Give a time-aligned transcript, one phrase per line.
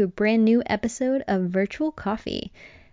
[0.00, 2.50] to a brand new episode of Virtual Coffee.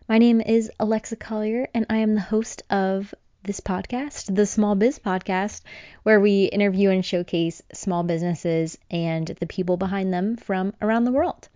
[0.10, 4.76] My name is Alexa Collier, and I am the host of this podcast, the Small
[4.76, 5.62] Biz Podcast,
[6.04, 11.14] where we interview and showcase small businesses and the people behind them from around the
[11.14, 11.48] world.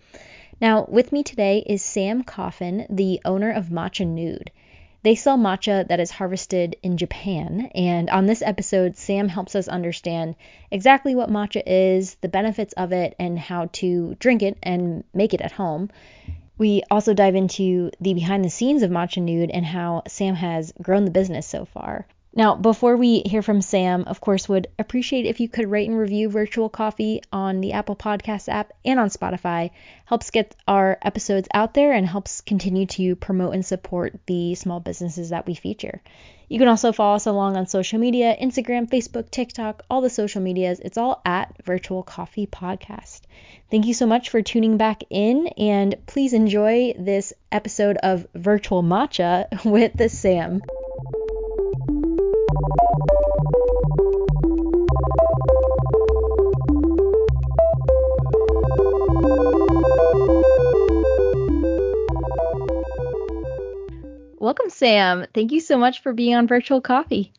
[0.62, 4.52] Now, with me today is Samm Coffin, the owner of Matcha Nude.
[5.04, 9.68] They sell matcha that is harvested in Japan, and on this episode, Samm helps us
[9.68, 10.36] understand
[10.70, 15.34] exactly what matcha is, the benefits of it, and how to drink it and make
[15.34, 15.90] it at home.
[16.60, 20.72] We also dive into the behind the scenes of Matcha Nude and how Samm has
[20.80, 22.06] grown the business so far.
[22.34, 25.98] Now, before we hear from Samm, of course, would appreciate if you could rate and
[25.98, 29.72] review Virtual Coffee on the Apple Podcast app and on Spotify.
[30.06, 34.80] Helps get our episodes out there and helps continue to promote and support the small
[34.80, 36.02] businesses that we feature.
[36.48, 40.42] You can also follow us along on social media Instagram, Facebook, TikTok, all the social
[40.42, 40.80] medias.
[40.80, 43.22] It's all at Virtual Coffee Podcast.
[43.70, 48.84] Thank you so much for tuning back in, and please enjoy this episode of Virtual
[48.84, 50.62] Matcha with the Samm.
[64.52, 65.28] Welcome, Samm.
[65.34, 67.32] Thank you so much for being on Virtual Coffee.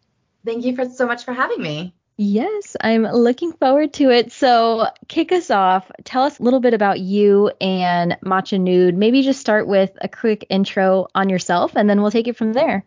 [0.46, 1.92] Thank you for so much for having me.
[2.16, 4.32] Yes, I'm looking forward to it.
[4.32, 5.90] So, kick us off.
[6.04, 8.96] Tell us a little bit about you and Matcha Nude.
[8.96, 12.54] Maybe just start with a quick intro on yourself, and then we'll take it from
[12.54, 12.82] there.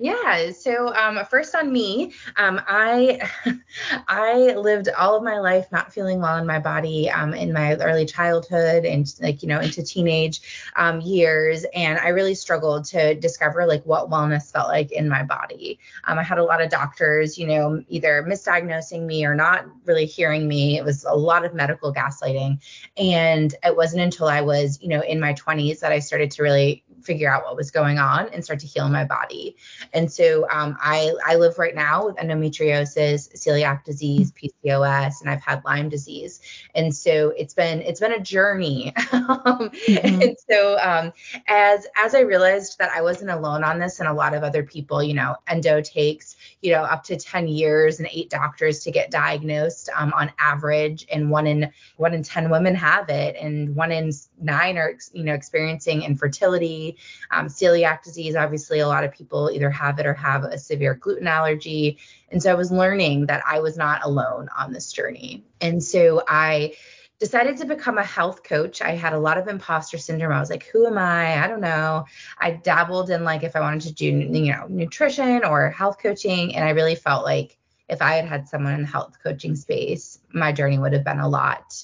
[0.00, 0.50] Yeah.
[0.50, 3.30] So um, first on me, um, I
[4.08, 7.76] I lived all of my life not feeling well in my body um, in my
[7.76, 10.40] early childhood and like you know into teenage
[10.74, 15.22] um, years, and I really struggled to discover like what wellness felt like in my
[15.22, 15.78] body.
[16.02, 20.06] Um, I had a lot of doctors, you know, either misdiagnosing me or not really
[20.06, 20.76] hearing me.
[20.76, 22.60] It was a lot of medical gaslighting,
[22.96, 26.42] and it wasn't until I was you know in my 20s that I started to
[26.42, 29.56] really figure out what was going on and start to heal my body.
[29.94, 35.42] And so um, I I live right now with endometriosis, celiac disease, PCOS, and I've
[35.42, 36.40] had Lyme disease.
[36.74, 38.92] And so it's been it's been a journey.
[38.98, 40.20] mm-hmm.
[40.22, 41.12] And so um,
[41.46, 44.64] as as I realized that I wasn't alone on this, and a lot of other
[44.64, 46.33] people, you know, endo takes
[46.64, 51.06] you know up to 10 years and eight doctors to get diagnosed um, on average,
[51.12, 54.10] and one in one in 10 women have it, and one in
[54.40, 56.96] nine are you know experiencing infertility,
[57.30, 58.34] um, celiac disease.
[58.34, 61.98] Obviously, a lot of people either have it or have a severe gluten allergy,
[62.30, 66.22] and so I was learning that I was not alone on this journey, and so
[66.26, 66.72] I
[67.20, 68.82] decided to become a health coach.
[68.82, 70.32] I had a lot of imposter syndrome.
[70.32, 71.42] I was like, who am I?
[71.42, 72.04] I don't know.
[72.38, 76.54] I dabbled in like if I wanted to do, you know, nutrition or health coaching.
[76.56, 77.56] And I really felt like
[77.88, 81.20] if I had had someone in the health coaching space, my journey would have been
[81.20, 81.82] a lot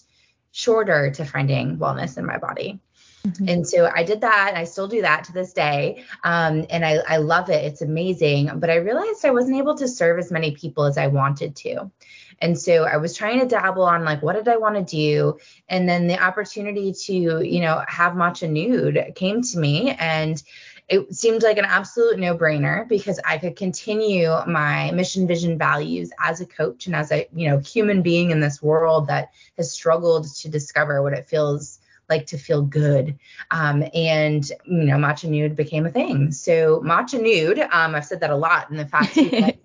[0.53, 2.81] shorter to finding wellness in my body.
[3.27, 3.49] Mm-hmm.
[3.49, 4.47] And so I did that.
[4.49, 6.05] And I still do that to this day.
[6.25, 7.65] Um, and I, I love it.
[7.65, 8.59] It's amazing.
[8.59, 11.91] But I realized I wasn't able to serve as many people as I wanted to.
[12.41, 15.39] And so I was trying to dabble on like, what did I want to do?
[15.69, 17.13] And then the opportunity to,
[17.47, 19.91] you know, have Matcha Nude came to me.
[19.99, 20.43] And
[20.89, 26.11] it seemed like an absolute no brainer because I could continue my mission, vision, values
[26.19, 29.71] as a coach and as a, you know, human being in this world that has
[29.71, 31.80] struggled to discover what it feels
[32.11, 33.19] like to feel good.
[33.51, 36.33] Um, and you know, matcha nude became a thing.
[36.33, 38.85] So matcha nude, um, I've said that a lot in the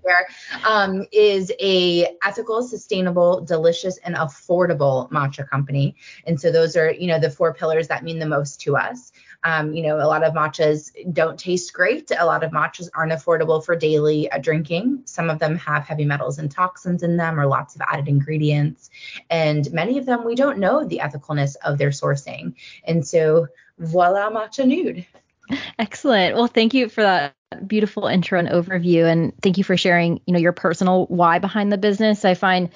[0.03, 0.27] there,
[0.65, 5.95] um, is a ethical, sustainable, delicious, and affordable matcha company.
[6.25, 9.11] And so those are, you know, the four pillars that mean the most to us.
[9.45, 12.11] Um, you know, a lot of matchas don't taste great.
[12.17, 15.03] A lot of matchas aren't affordable for daily uh, drinking.
[15.05, 18.89] Some of them have heavy metals and toxins in them or lots of added ingredients.
[19.29, 22.55] And many of them, we don't know the ethicalness of their sourcing.
[22.83, 23.47] And so,
[23.77, 25.05] voila, matcha nude.
[25.77, 26.35] Excellent.
[26.35, 27.35] Well, thank you for that
[27.67, 31.71] beautiful intro and overview and thank you for sharing, you know, your personal why behind
[31.71, 32.25] the business.
[32.25, 32.71] I find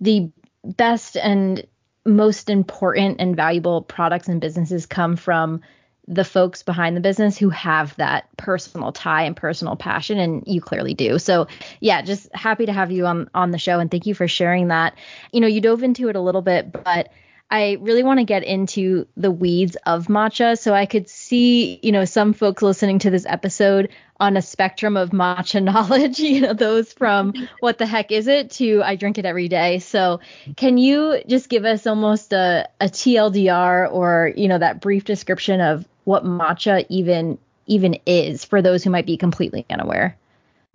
[0.00, 0.30] the
[0.64, 1.66] best and
[2.06, 5.60] most important and valuable products and businesses come from
[6.06, 10.60] the folks behind the business who have that personal tie and personal passion and you
[10.60, 11.18] clearly do.
[11.18, 11.48] So,
[11.80, 14.68] yeah, just happy to have you on on the show and thank you for sharing
[14.68, 14.94] that.
[15.32, 17.10] You know, you dove into it a little bit, but
[17.50, 21.92] I really want to get into the weeds of matcha so I could see, you
[21.92, 26.52] know, some folks listening to this episode on a spectrum of matcha knowledge, you know,
[26.52, 29.78] those from what the heck is it to I drink it every day.
[29.78, 30.20] So,
[30.56, 35.60] can you just give us almost a, a TLDR or, you know, that brief description
[35.60, 40.16] of what matcha even even is for those who might be completely unaware?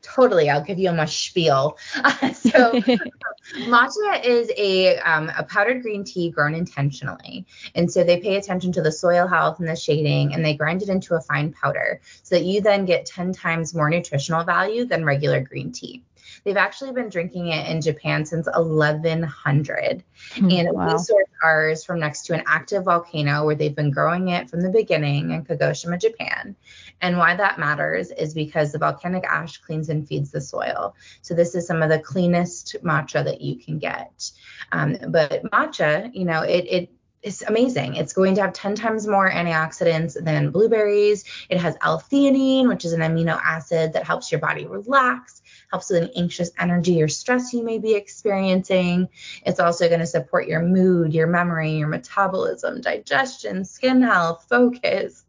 [0.02, 1.78] Totally, I'll give you a spiel.
[1.96, 2.72] Uh, so,
[3.68, 7.46] matcha is a um, a powdered green tea grown intentionally,
[7.76, 10.82] and so they pay attention to the soil health and the shading, and they grind
[10.82, 14.86] it into a fine powder, so that you then get 10 times more nutritional value
[14.86, 16.04] than regular green tea.
[16.50, 20.04] They've actually been drinking it in Japan since 1100.
[20.34, 20.88] Mm, and wow.
[20.88, 24.62] we source ours from next to an active volcano where they've been growing it from
[24.62, 26.56] the beginning in Kagoshima, Japan.
[27.02, 30.96] And why that matters is because the volcanic ash cleans and feeds the soil.
[31.22, 34.32] So this is some of the cleanest matcha that you can get.
[34.72, 36.90] Um, but matcha, you know, it, it
[37.22, 37.96] it's amazing.
[37.96, 41.26] It's going to have 10 times more antioxidants than blueberries.
[41.50, 45.39] It has L-theanine, which is an amino acid that helps your body relax
[45.70, 49.08] helps with an anxious energy or stress you may be experiencing.
[49.46, 55.26] It's also going to support your mood, your memory, your metabolism, digestion, skin health, focus.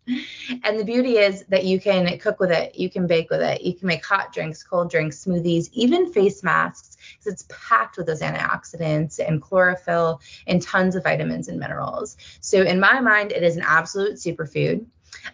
[0.65, 3.63] And the beauty is that you can cook with it, you can bake with it,
[3.63, 8.07] you can make hot drinks, cold drinks, smoothies, even face masks because it's packed with
[8.07, 12.17] those antioxidants and chlorophyll and tons of vitamins and minerals.
[12.41, 14.87] So in my mind, it is an absolute superfood.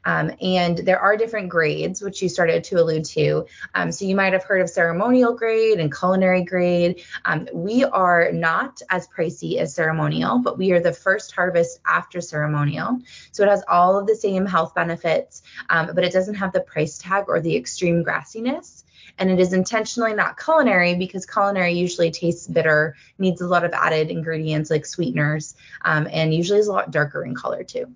[0.04, 3.46] Um, and there are different grades, which you started to allude to.
[3.74, 7.02] Um, so you might have heard of ceremonial grade and culinary grade.
[7.24, 12.20] Um, we are not as pricey as ceremonial, but we are the first harvest after
[12.20, 13.00] ceremonial.
[13.32, 16.60] So it has all of the same health benefits, um, but it doesn't have the
[16.60, 18.84] price tag or the extreme grassiness
[19.18, 23.72] and it is intentionally not culinary because culinary usually tastes bitter, needs a lot of
[23.72, 27.86] added ingredients like sweeteners, um, and usually is a lot darker in color too.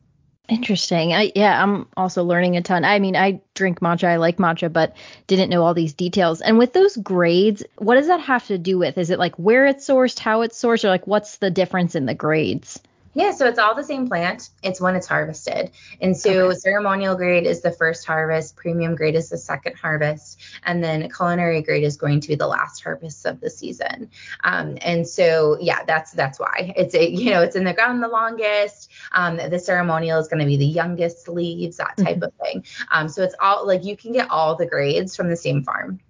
[0.49, 1.13] Interesting.
[1.13, 2.85] I yeah, I'm also learning a ton.
[2.85, 4.97] I mean, I drink matcha, I like matcha, but
[5.29, 6.41] didn't know all these details.
[6.41, 8.99] And with those grades, what does that have to do with?
[8.99, 12.07] Is it like where it's sourced, how it's sourced, or like what's the difference in
[12.07, 12.81] the grades?
[13.15, 14.51] Yeah, so it's all the same plant.
[14.62, 15.73] It's when it's harvested.
[16.01, 16.59] And so okay.
[16.59, 21.61] ceremonial grade is the first harvest, premium grade is the second harvest, and then culinary
[21.61, 24.11] grade is going to be the last harvest of the season.
[24.45, 28.01] Um, and so yeah, that's that's why it's a you know it's in the ground
[28.01, 28.91] the longest.
[29.13, 32.25] Um, the ceremonial is going to be the youngest leaves, that type mm-hmm.
[32.25, 32.65] of thing.
[32.93, 36.01] Um, so it's all like you can get all the grades from the same farm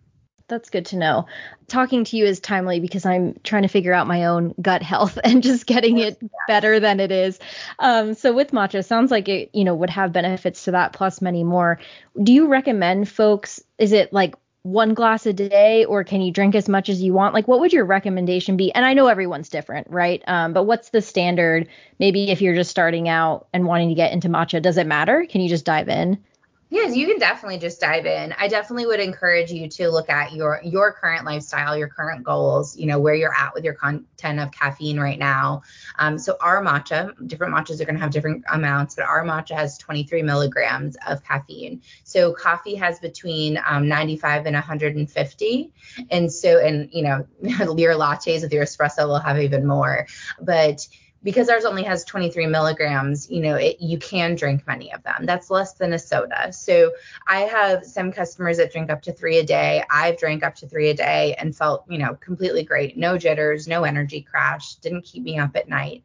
[0.50, 1.26] that's good to know.
[1.68, 5.18] Talking to you is timely because I'm trying to figure out my own gut health
[5.24, 6.18] and just getting it
[6.48, 7.38] better than it is.
[7.78, 11.22] Um, so with matcha, sounds like it, you know, would have benefits to that plus
[11.22, 11.80] many more.
[12.22, 13.62] Do you recommend folks?
[13.78, 17.14] Is it like one glass a day, or can you drink as much as you
[17.14, 17.32] want?
[17.32, 18.70] Like, what would your recommendation be?
[18.72, 20.22] And I know everyone's different, right?
[20.26, 21.68] Um, but what's the standard?
[21.98, 25.24] Maybe if you're just starting out and wanting to get into matcha, does it matter?
[25.26, 26.22] Can you just dive in?
[26.72, 28.32] Yes, you can definitely just dive in.
[28.38, 32.76] I definitely would encourage you to look at your your current lifestyle, your current goals,
[32.76, 35.62] you know, where you're at with your content of caffeine right now.
[35.98, 39.56] Um, so our matcha, different matchas are going to have different amounts, but our matcha
[39.56, 41.82] has 23 milligrams of caffeine.
[42.04, 45.72] So coffee has between um, 95 and 150,
[46.08, 50.06] and so and you know your lattes with your espresso will have even more,
[50.40, 50.86] but
[51.22, 55.26] because ours only has 23 milligrams, you know, it, you can drink many of them.
[55.26, 56.52] That's less than a soda.
[56.52, 56.92] So
[57.26, 59.84] I have some customers that drink up to three a day.
[59.90, 62.96] I've drank up to three a day and felt, you know, completely great.
[62.96, 66.04] No jitters, no energy crash, didn't keep me up at night.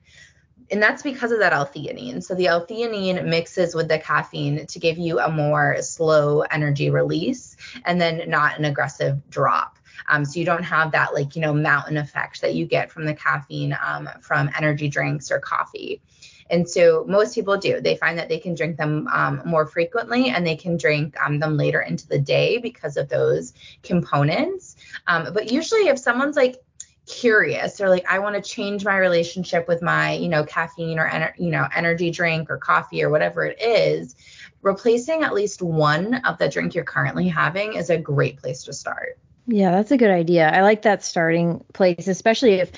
[0.72, 2.24] And that's because of that L-theanine.
[2.24, 7.56] So the L-theanine mixes with the caffeine to give you a more slow energy release
[7.86, 9.78] and then not an aggressive drop.
[10.08, 13.06] Um, so you don't have that like, you know, mountain effect that you get from
[13.06, 16.02] the caffeine um, from energy drinks or coffee.
[16.50, 17.82] And so most people do.
[17.82, 21.40] They find that they can drink them um, more frequently and they can drink um,
[21.40, 24.76] them later into the day because of those components.
[25.08, 26.62] Um, but usually, if someone's like
[27.08, 31.10] curious or like I want to change my relationship with my, you know, caffeine or
[31.10, 34.16] ener- you know, energy drink or coffee or whatever it is,
[34.62, 38.74] replacing at least one of the drink you're currently having is a great place to
[38.74, 39.20] start.
[39.48, 40.50] Yeah, that's a good idea.
[40.50, 42.72] I like that starting place, especially if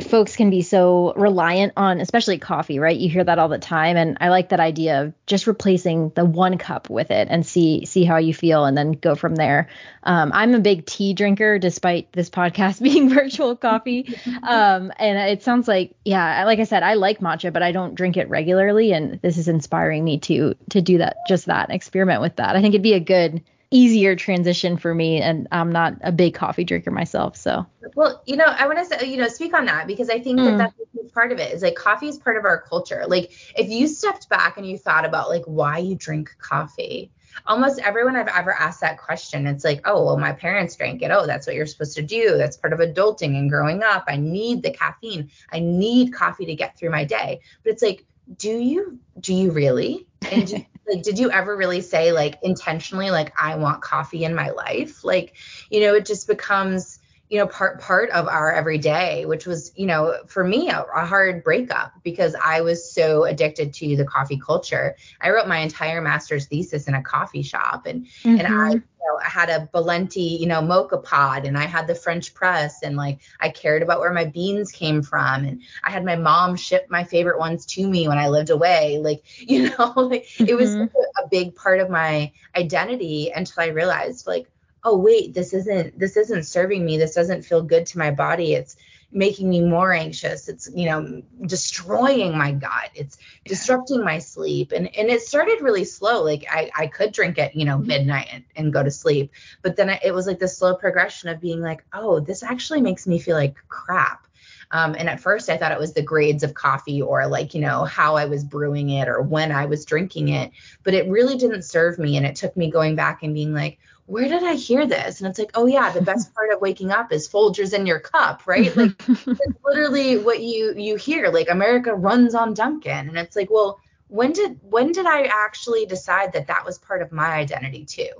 [0.00, 2.96] folks can be so reliant on especially coffee, right?
[2.96, 6.24] You hear that all the time and I like that idea of just replacing the
[6.24, 9.68] one cup with it and see see how you feel and then go from there.
[10.02, 14.16] Um, I'm a big tea drinker despite this podcast being virtual coffee.
[14.42, 17.94] Um, and it sounds like yeah, like I said I like matcha but I don't
[17.94, 22.20] drink it regularly and this is inspiring me to to do that just that experiment
[22.20, 22.56] with that.
[22.56, 23.42] I think it'd be a good
[23.74, 27.66] easier transition for me and I'm not a big coffee drinker myself so.
[27.96, 30.38] Well you know I want to say you know speak on that because I think
[30.38, 30.44] mm.
[30.44, 33.04] that that's a huge part of it is like coffee is part of our culture.
[33.08, 37.10] Like if you stepped back and you thought about like why you drink coffee
[37.48, 41.10] almost everyone I've ever asked that question it's like oh well my parents drank it.
[41.10, 42.38] Oh that's what you're supposed to do.
[42.38, 44.04] That's part of adulting and growing up.
[44.06, 45.32] I need the caffeine.
[45.52, 47.40] I need coffee to get through my day.
[47.64, 48.06] But it's like
[48.38, 50.06] do you do you really?
[50.30, 54.50] And like did you ever really say like intentionally like I want coffee in my
[54.50, 55.04] life?
[55.04, 55.36] Like,
[55.70, 56.98] you know, it just becomes
[57.30, 61.06] you know part part of our everyday which was you know for me a, a,
[61.06, 66.00] hard breakup because i was so addicted to the coffee culture i wrote my entire
[66.00, 68.38] master's thesis in a coffee shop and mm-hmm.
[68.38, 71.86] and i you know, I had a Bialetti, you know, mocha pod and I had
[71.86, 75.90] the French press and like I cared about where my beans came from and I
[75.90, 78.98] had my mom ship my favorite ones to me when I lived away.
[78.98, 80.46] Like, you know, like mm-hmm.
[80.48, 81.22] it was mm-hmm.
[81.22, 84.48] a big part of my identity until I realized like,
[84.84, 86.98] oh wait this isn't this isn't serving me.
[86.98, 88.54] This doesn't feel good to my body.
[88.54, 88.76] It's
[89.10, 90.48] making me more anxious.
[90.48, 92.90] It's you know destroying my gut.
[92.94, 94.72] It's disrupting my sleep.
[94.72, 96.22] And and it started really slow.
[96.22, 99.32] Like i i could drink at you know midnight and, and go to sleep.
[99.62, 103.06] But then it was like the slow progression of being like oh this actually makes
[103.06, 104.26] me feel like crap.
[104.70, 107.60] Um, and at first I thought it was the grades of coffee or like, you
[107.60, 110.50] know, how I was brewing it or when I was drinking it.
[110.82, 112.16] But it really didn't serve me.
[112.16, 115.20] And it took me going back and being like, where did I hear this?
[115.20, 118.00] And it's like, oh yeah, the best part of waking up is Folgers in your
[118.00, 118.74] cup, right?
[118.76, 121.30] Like it's literally what you you hear.
[121.30, 125.86] Like America runs on Dunkin', and it's like, well, when did when did I actually
[125.86, 128.10] decide that that was part of my identity too?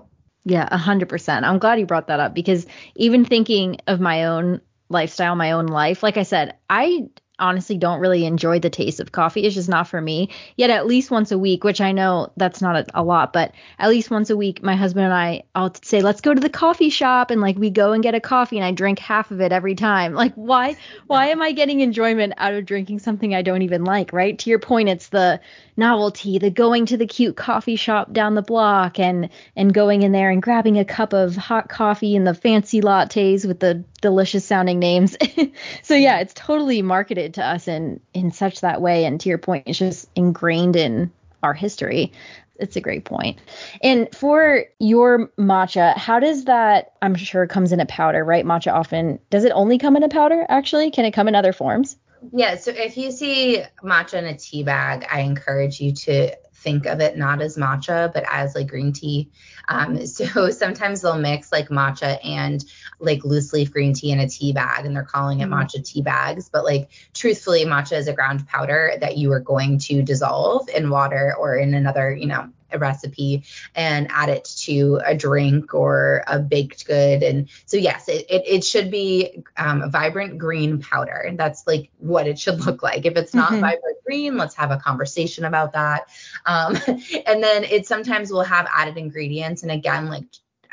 [0.44, 1.44] Yeah, a hundred percent.
[1.44, 5.66] I'm glad you brought that up because even thinking of my own lifestyle, my own
[5.66, 9.44] life, like I said, I honestly don't really enjoy the taste of coffee.
[9.44, 10.30] It's just not for me.
[10.56, 13.52] Yet at least once a week, which I know that's not a, a, lot, but
[13.78, 16.48] at least once a week, my husband and I, I'll say, let's go to the
[16.48, 19.40] coffee shop, and like we go and get a coffee, and I drink half of
[19.40, 20.14] it every time.
[20.24, 20.76] Like why,
[21.06, 24.10] why am I getting enjoyment out of drinking something I don't even like?
[24.10, 24.38] Right?
[24.38, 25.38] To your point, it's the
[25.76, 30.12] novelty, the going to the cute coffee shop down the block and and going in
[30.12, 34.44] there and grabbing a cup of hot coffee and the fancy lattes with the delicious
[34.44, 35.16] sounding names.
[35.82, 36.22] so yeah, mm-hmm.
[36.22, 39.78] it's totally marketed to us in in such that way and to your point, it's
[39.78, 41.10] just ingrained in
[41.42, 42.12] our history.
[42.56, 43.38] It's a great point.
[43.82, 48.44] And for your matcha, how does that I'm sure comes in a powder, right?
[48.44, 50.90] Matcha often does it only come in a powder actually?
[50.90, 51.96] Can it come in other forms?
[52.30, 56.86] Yeah, so if you see matcha in a tea bag, I encourage you to think
[56.86, 59.30] of it not as matcha, but as like green tea.
[59.68, 62.64] Um, so sometimes they'll mix like matcha and
[62.98, 65.54] like loose leaf green tea in a tea bag and they're calling it mm-hmm.
[65.54, 66.48] matcha tea bags.
[66.48, 70.90] But like truthfully, matcha is a ground powder that you are going to dissolve in
[70.90, 76.24] water or in another, you know, a recipe and add it to a drink or
[76.26, 77.22] a baked good.
[77.22, 81.30] And so, yes, it, it, it should be um, a vibrant green powder.
[81.34, 83.06] That's like what it should look like.
[83.06, 83.60] If it's not mm-hmm.
[83.60, 86.08] vibrant green, let's have a conversation about that.
[86.46, 86.76] Um,
[87.26, 89.62] and then it sometimes will have added ingredients.
[89.62, 90.24] And again, like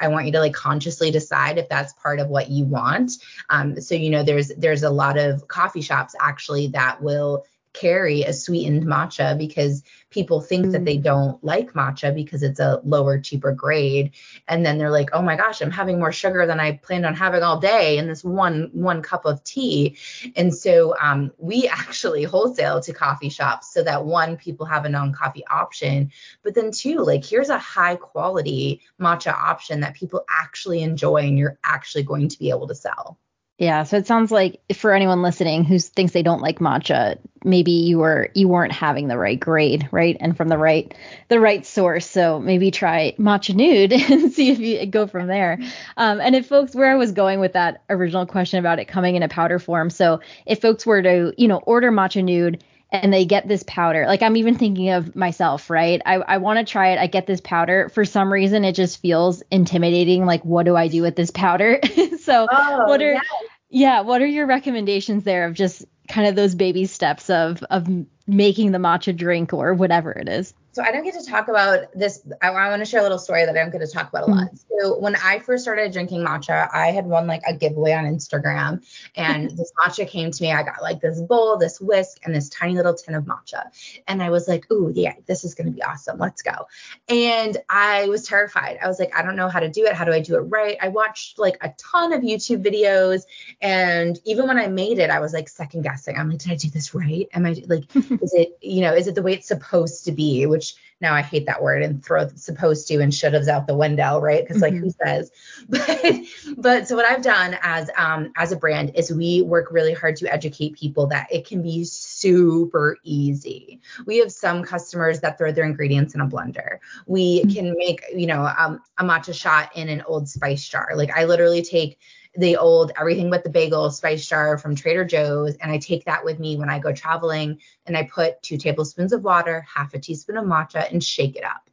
[0.02, 3.12] I want you to like consciously decide if that's part of what you want.
[3.50, 8.24] Um, so you know, there's there's a lot of coffee shops actually that will carry
[8.24, 10.72] a sweetened matcha because people think mm.
[10.74, 11.04] that they mm.
[11.04, 14.12] don't like matcha because it's a lower cheaper grade
[14.48, 17.14] and then they're like oh my gosh i'm having more sugar than i planned on
[17.14, 19.98] having all day in this one one cup of tea
[20.36, 24.90] and so um, we actually wholesale to coffee shops so that one people have a
[24.90, 26.12] non-coffee option
[26.44, 31.38] but then two like here's a high quality matcha option that people actually enjoy and
[31.38, 33.18] you're actually going to be able to sell
[33.62, 37.72] yeah, so it sounds like for anyone listening who thinks they don't like matcha, maybe
[37.72, 40.92] you were you weren't having the right grade, right, and from the right
[41.28, 42.10] the right source.
[42.10, 45.60] So maybe try matcha nude and see if you go from there.
[45.96, 49.16] Um, and if folks, where I was going with that original question about it coming
[49.16, 53.14] in a powder form, so if folks were to you know order matcha nude and
[53.14, 54.06] they get this powder.
[54.06, 56.02] Like I'm even thinking of myself, right?
[56.06, 57.00] I, I want to try it.
[57.00, 57.90] I get this powder.
[57.90, 60.26] For some reason, it just feels intimidating.
[60.26, 61.80] Like, what do I do with this powder?
[62.22, 63.22] so, oh, what are
[63.70, 67.88] yeah, what are your recommendations there of just kind of those baby steps of of
[68.28, 70.54] making the matcha drink or whatever it is?
[70.74, 72.22] So I don't get to talk about this.
[72.42, 74.28] I, I want to share a little story that I don't get to talk about
[74.28, 74.48] a lot.
[74.48, 74.80] Mm-hmm.
[74.80, 78.86] So when I first started drinking matcha, I had won like a giveaway on Instagram,
[79.16, 80.52] and this matcha came to me.
[80.52, 83.66] I got like this bowl, this whisk, and this tiny little tin of matcha,
[84.08, 86.18] and I was like, "Ooh, yeah, this is gonna be awesome.
[86.18, 86.68] Let's go."
[87.10, 88.80] And I was terrified.
[88.82, 89.94] I was like, "I don't know how to do it.
[89.94, 93.24] How do I do it right?" I watched like a ton of YouTube videos,
[93.62, 96.18] and even when I made it, I was like second guessing.
[96.18, 97.28] I'm like, "Did I do this right?
[97.34, 100.46] Am I like, is it, you know, is it the way it's supposed to be?"
[100.46, 100.61] Which
[101.02, 104.20] now I hate that word and throw supposed to and should have's out the window,
[104.20, 104.46] right?
[104.46, 104.76] Because mm-hmm.
[104.76, 105.32] like who says?
[105.70, 106.16] But
[106.58, 110.16] but so what I've done as um as a brand is we work really hard
[110.18, 113.80] to educate people that it can be super easy.
[114.06, 116.80] We have some customers that throw their ingredients in a blender.
[117.06, 117.52] We mm-hmm.
[117.52, 120.90] can make you know um, a matcha shot in an old spice jar.
[120.96, 122.00] Like I literally take
[122.36, 125.56] the old everything but the bagel spice jar from Trader Joe's.
[125.56, 129.14] And I take that with me when I go traveling and I put two tablespoons
[129.14, 131.70] of water, half a teaspoon of matcha, and shake it up.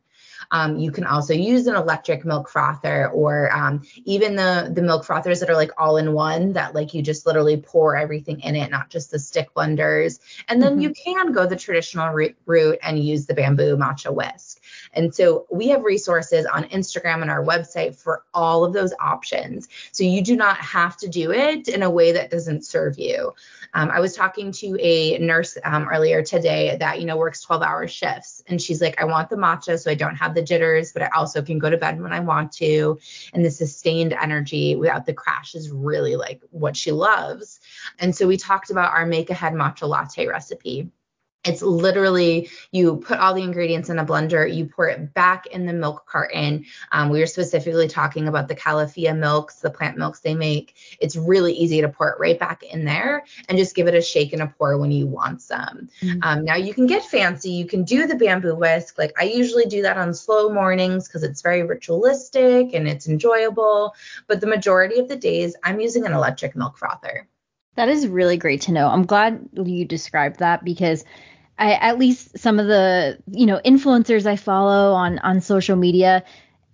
[0.50, 5.05] Um, you can also use an electric milk frother or um, even the the milk
[5.05, 8.57] frothers that are like all in one that like you just literally pour everything in
[8.57, 10.21] it, not just the stick blenders.
[10.49, 10.81] And then mm-hmm.
[10.81, 12.15] you can go the traditional
[12.47, 14.48] route and use the bamboo matcha whisk.
[14.92, 19.68] And so we have resources on Instagram and our website for all of those options.
[19.92, 23.35] So you do not have to do it in a way that doesn't serve you.
[23.75, 27.62] Um, I was talking to a nurse um, earlier today that, you know, works 12
[27.62, 28.42] hour shifts.
[28.47, 31.09] And she's like, I want the matcha so I don't have the jitters, but I
[31.14, 32.99] also can go to bed when I want to.
[33.33, 37.61] And the sustained energy without the crash is really like what she loves.
[37.99, 40.90] And so we talked about our make ahead matcha latte recipe.
[41.45, 45.66] It's literally you put all the ingredients in a blender, you pour it back in
[45.66, 46.66] the milk carton.
[46.90, 50.75] Um, we were specifically talking about the Califia milks, the plant milks they make.
[51.00, 54.02] It's really easy to pour it right back in there and just give it a
[54.02, 55.88] shake and a pour when you want some.
[56.02, 56.18] Mm-hmm.
[56.23, 57.50] Um, now you can get fancy.
[57.50, 58.99] You can do the bamboo whisk.
[58.99, 63.95] Like I usually do that on slow mornings because it's very ritualistic and it's enjoyable.
[64.26, 67.28] But the majority of the days, I'm using an electric milk frother.
[67.79, 68.89] That is really great to know.
[68.89, 71.05] I'm glad you described that because
[71.57, 76.25] I at least some of the, you know, influencers I follow on on social media,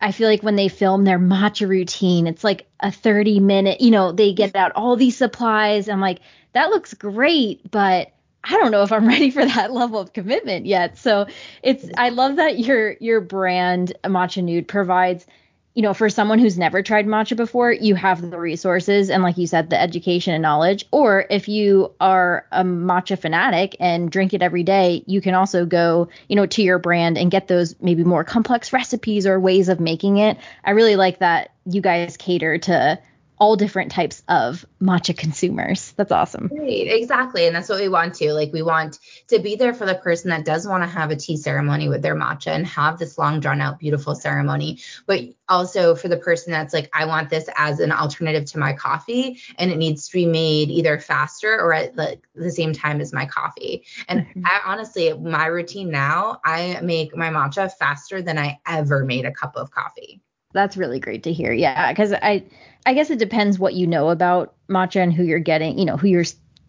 [0.00, 3.90] I feel like when they film their matcha routine, it's like a 30 minute, you
[3.90, 5.90] know, they get out all these supplies.
[5.90, 6.20] I'm like,
[6.54, 8.10] that looks great, but
[8.42, 10.96] I don't know if I'm ready for that level of commitment yet.
[10.96, 11.26] So
[11.62, 15.26] it's I love that your your brand Matcha Nude provides
[15.74, 19.36] you know, for someone who's never tried matcha before, you have the resources and, like
[19.36, 20.86] you said, the education and knowledge.
[20.92, 25.66] Or if you are a matcha fanatic and drink it every day, you can also
[25.66, 29.68] go, you know, to your brand and get those maybe more complex recipes or ways
[29.68, 30.38] of making it.
[30.64, 33.00] I really like that you guys cater to
[33.38, 35.92] all different types of matcha consumers.
[35.96, 36.50] That's awesome.
[36.52, 37.46] Right, exactly.
[37.46, 38.32] And that's what we want to.
[38.32, 41.16] Like we want to be there for the person that does want to have a
[41.16, 45.94] tea ceremony with their matcha and have this long drawn out beautiful ceremony, but also
[45.94, 49.70] for the person that's like I want this as an alternative to my coffee and
[49.70, 53.26] it needs to be made either faster or at like the same time as my
[53.26, 53.84] coffee.
[54.08, 54.46] And mm-hmm.
[54.46, 59.32] I honestly my routine now, I make my matcha faster than I ever made a
[59.32, 60.20] cup of coffee.
[60.54, 61.52] That's really great to hear.
[61.52, 62.44] Yeah, cuz I
[62.86, 65.96] I guess it depends what you know about matcha and who you're getting, you know,
[65.96, 66.24] who you're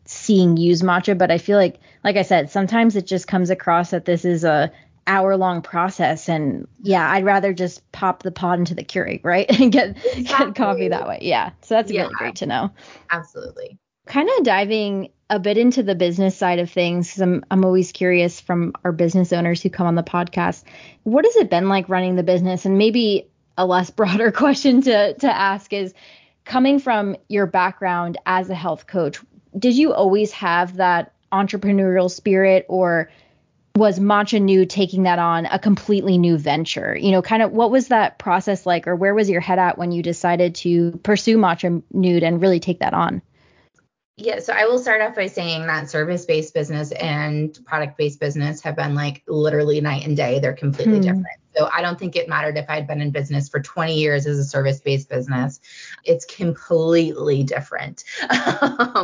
[0.06, 1.18] seeing use matcha.
[1.18, 4.44] But I feel like, like I said, sometimes it just comes across that this is
[4.44, 4.72] a
[5.08, 6.30] hour long process.
[6.30, 9.46] And yeah, I'd rather just pop the pod into the Keurig, right?
[9.60, 10.24] and get, exactly.
[10.24, 11.20] get coffee that way.
[11.22, 11.52] Yeah.
[11.62, 12.04] So that's yeah.
[12.04, 12.72] really great to know.
[13.10, 13.78] Absolutely.
[14.06, 17.92] Kind of diving a bit into the business side of things because I'm I'm always
[17.92, 20.64] curious from our business owners who come on the podcast.
[21.02, 25.14] What has it been like running the business and maybe a less broader question to
[25.16, 25.94] to ask is
[26.44, 29.20] coming from your background as a health coach,
[29.58, 33.10] did you always have that entrepreneurial spirit or
[33.76, 36.96] was Matcha Nude taking that on a completely new venture?
[36.96, 39.78] You know, kind of what was that process like or where was your head at
[39.78, 43.22] when you decided to pursue Matcha Nude and really take that on?
[44.18, 48.20] Yeah, so I will start off by saying that service based business and product based
[48.20, 50.40] business have been like literally night and day.
[50.40, 51.02] They're completely hmm.
[51.02, 51.26] different.
[51.58, 54.40] So I don't think it mattered if I'd been in business for 20 years as
[54.40, 55.60] a service based business.
[56.06, 58.06] It's completely different.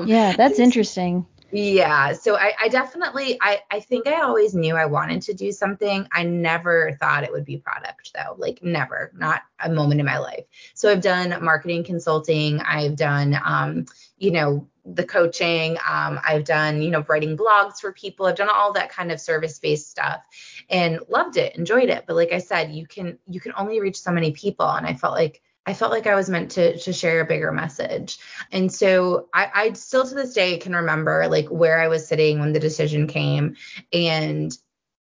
[0.06, 1.26] yeah, that's interesting.
[1.52, 2.14] Yeah.
[2.14, 6.08] So I, I definitely I, I think I always knew I wanted to do something.
[6.14, 8.36] I never thought it would be product though.
[8.38, 10.46] Like never, not a moment in my life.
[10.74, 12.62] So I've done marketing consulting.
[12.62, 13.86] I've done um,
[14.22, 15.78] you know, the coaching.
[15.88, 18.26] Um, I've done, you know, writing blogs for people.
[18.26, 20.22] I've done all that kind of service-based stuff
[20.70, 22.06] and loved it, enjoyed it.
[22.08, 24.70] But like I said, you can you can only reach so many people.
[24.70, 27.52] And I felt like I felt like I was meant to to share a bigger
[27.52, 28.18] message.
[28.52, 32.40] And so I, I still to this day can remember like where I was sitting
[32.40, 33.56] when the decision came
[33.94, 34.58] and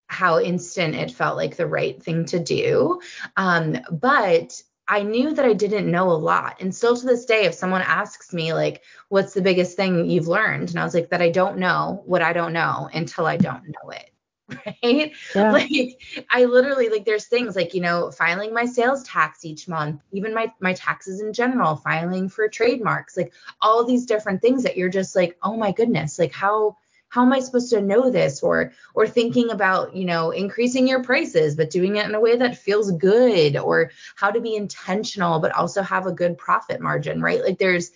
[0.08, 3.02] how instant it felt like the right thing to do.
[3.36, 6.58] Um, but I knew that I didn't know a lot.
[6.62, 10.28] And still to this day, if someone asks me, like, what's the biggest thing you've
[10.28, 10.70] learned?
[10.70, 13.64] And I was like, that I don't know what I don't know until I don't
[13.68, 14.12] know it.
[14.66, 15.12] Right.
[15.36, 15.52] Yeah.
[15.52, 20.02] Like, I literally, like, there's things like, you know, filing my sales tax each month,
[20.14, 24.78] even my, my taxes in general, filing for trademarks, like, all these different things that
[24.78, 26.78] you're just like, oh my goodness, like, how,
[27.10, 28.44] how am i supposed to know this?
[28.44, 32.38] Or or thinking about you know increasing your prices but doing it in a way
[32.38, 37.22] that feels good or how to be intentional but also have a good profit margin
[37.22, 37.44] right?
[37.44, 37.92] Like there's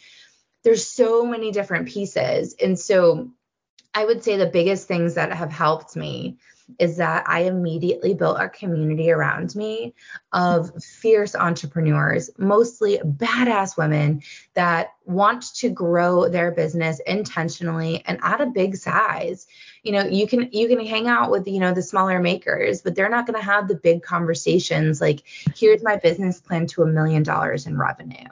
[0.63, 2.56] there's so many different pieces.
[2.62, 3.32] And so
[3.93, 6.38] i would say the biggest things that have helped me
[6.79, 9.93] is that I immediately built a community around me
[10.31, 14.21] of fierce entrepreneurs, mostly badass women
[14.53, 19.47] that want to grow their business intentionally and at a big size.
[19.84, 22.95] you know, you can you can hang out with, you know, the smaller makers, but
[22.95, 25.23] they're not going to have the big conversations like
[25.55, 28.27] here's my business plan to a million dollars in revenue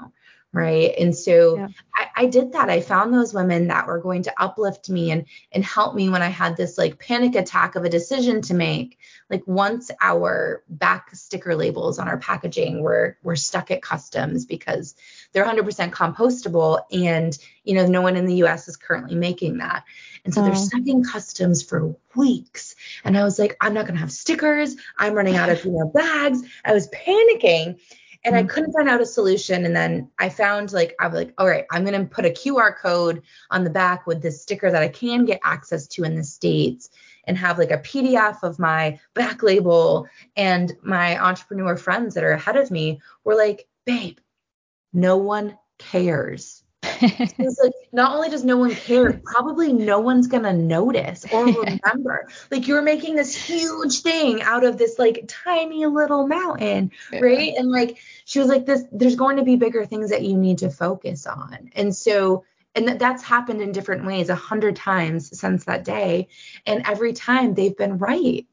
[0.51, 0.93] right?
[0.97, 1.67] And so yeah.
[1.95, 2.69] I, I, did that.
[2.69, 6.23] I found those women that were going to uplift me and and help me when
[6.23, 8.97] i had this like panic attack of a decision to make.
[9.29, 14.95] Like once our back sticker labels on our packaging were were stuck at customs because
[15.33, 19.83] they're 100% compostable and you know no one in the us is currently making that.
[20.25, 20.57] And so they're mm.
[20.57, 22.75] stuck in customs for weeks.
[23.03, 24.75] And i was like i'm not going to have stickers.
[24.97, 26.41] I'm running out of you know bags.
[26.65, 27.79] I was panicking
[28.25, 28.49] and I mm-hmm.
[28.49, 29.65] couldn't find out a solution.
[29.65, 32.29] And then I found like, I was like, all right, I'm going to put a
[32.29, 36.15] QR code on the back with this sticker that I can get access to in
[36.15, 36.89] the States
[37.25, 40.07] and have like a PDF of my back label.
[40.35, 44.17] And my entrepreneur friends that are ahead of me were like, babe,
[44.91, 46.58] no one cares.
[47.01, 52.27] It's like not only does no one care, probably no one's gonna notice or remember.
[52.51, 57.19] like you're making this huge thing out of this like tiny little mountain, yeah.
[57.19, 57.53] right?
[57.57, 60.59] And like she was like this, there's going to be bigger things that you need
[60.59, 61.71] to focus on.
[61.75, 62.43] And so
[62.75, 66.27] and that's happened in different ways a hundred times since that day.
[66.65, 68.45] And every time they've been right.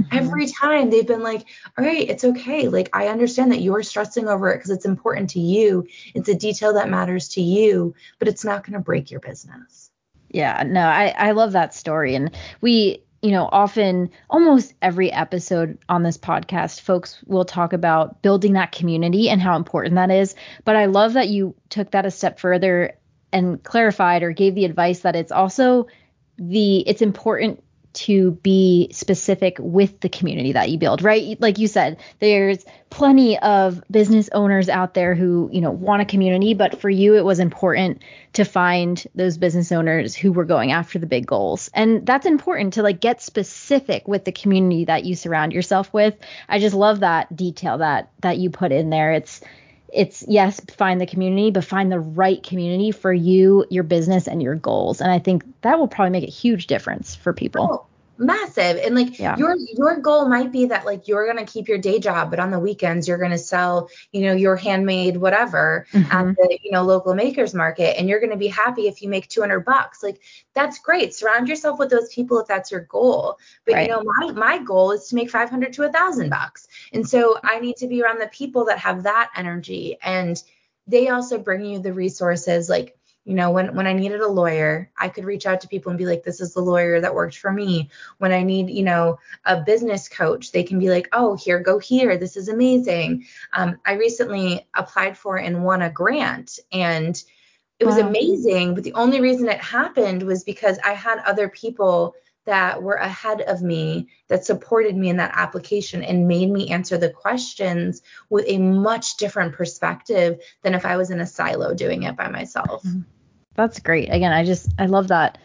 [0.00, 0.16] Mm-hmm.
[0.16, 2.68] Every time they've been like, all right, it's okay.
[2.68, 5.86] Like, I understand that you're stressing over it because it's important to you.
[6.14, 9.90] It's a detail that matters to you, but it's not going to break your business.
[10.30, 12.14] Yeah, no, I, I love that story.
[12.14, 18.22] And we, you know, often almost every episode on this podcast, folks will talk about
[18.22, 20.34] building that community and how important that is.
[20.64, 22.96] But I love that you took that a step further
[23.32, 25.86] and clarified or gave the advice that it's also
[26.38, 31.40] the it's important to be specific with the community that you build, right?
[31.40, 36.04] Like you said, there's plenty of business owners out there who, you know, want a
[36.04, 40.72] community, but for you it was important to find those business owners who were going
[40.72, 41.70] after the big goals.
[41.74, 46.16] And that's important to like get specific with the community that you surround yourself with.
[46.48, 49.12] I just love that detail that that you put in there.
[49.12, 49.40] It's
[49.92, 54.42] it's yes, find the community, but find the right community for you, your business, and
[54.42, 55.00] your goals.
[55.00, 57.68] And I think that will probably make a huge difference for people.
[57.70, 57.86] Oh,
[58.20, 59.34] massive and like yeah.
[59.38, 62.38] your your goal might be that like you're going to keep your day job but
[62.38, 66.12] on the weekends you're going to sell you know your handmade whatever mm-hmm.
[66.12, 69.08] at the you know local makers market and you're going to be happy if you
[69.08, 70.20] make 200 bucks like
[70.54, 73.88] that's great surround yourself with those people if that's your goal but right.
[73.88, 77.38] you know my my goal is to make 500 to a thousand bucks and so
[77.42, 80.42] i need to be around the people that have that energy and
[80.86, 84.90] they also bring you the resources like you know, when when I needed a lawyer,
[84.98, 87.36] I could reach out to people and be like, this is the lawyer that worked
[87.36, 87.90] for me.
[88.18, 91.78] When I need, you know, a business coach, they can be like, oh, here, go
[91.78, 92.16] here.
[92.16, 93.26] This is amazing.
[93.52, 97.22] Um, I recently applied for and won a grant and
[97.78, 98.08] it was wow.
[98.08, 98.74] amazing.
[98.74, 102.14] But the only reason it happened was because I had other people
[102.46, 106.96] that were ahead of me that supported me in that application and made me answer
[106.96, 112.04] the questions with a much different perspective than if I was in a silo doing
[112.04, 112.82] it by myself.
[112.82, 113.00] Mm-hmm.
[113.54, 114.08] That's great.
[114.12, 115.38] Again, I just I love that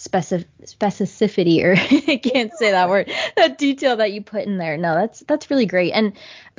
[0.00, 1.72] specific specificity or
[2.10, 4.78] I can't say that word that detail that you put in there.
[4.78, 5.92] No, that's that's really great.
[5.92, 6.14] And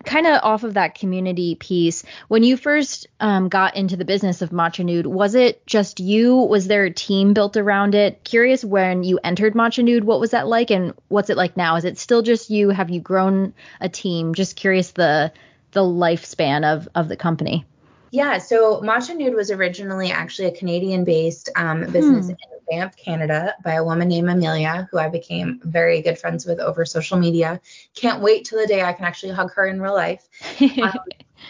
[0.05, 4.43] kind of off of that community piece, when you first um, got into the business
[4.43, 6.35] of Matcha Nude, was it just you?
[6.35, 8.23] Was there a team built around it?
[8.23, 11.77] Curious when you entered Matcha Nude, what was that like, and what's it like now?
[11.77, 12.69] Is it still just you?
[12.69, 14.35] Have you grown a team?
[14.35, 15.33] Just curious the
[15.71, 17.65] the lifespan of of the company.
[18.11, 22.31] Yeah, so Matcha Nude was originally actually a Canadian-based um, business hmm.
[22.31, 22.37] in
[22.69, 26.85] Banff, Canada, by a woman named Amelia, who I became very good friends with over
[26.85, 27.61] social media.
[27.95, 30.27] Can't wait till the day I can actually hug her in real life.
[30.81, 30.93] Um,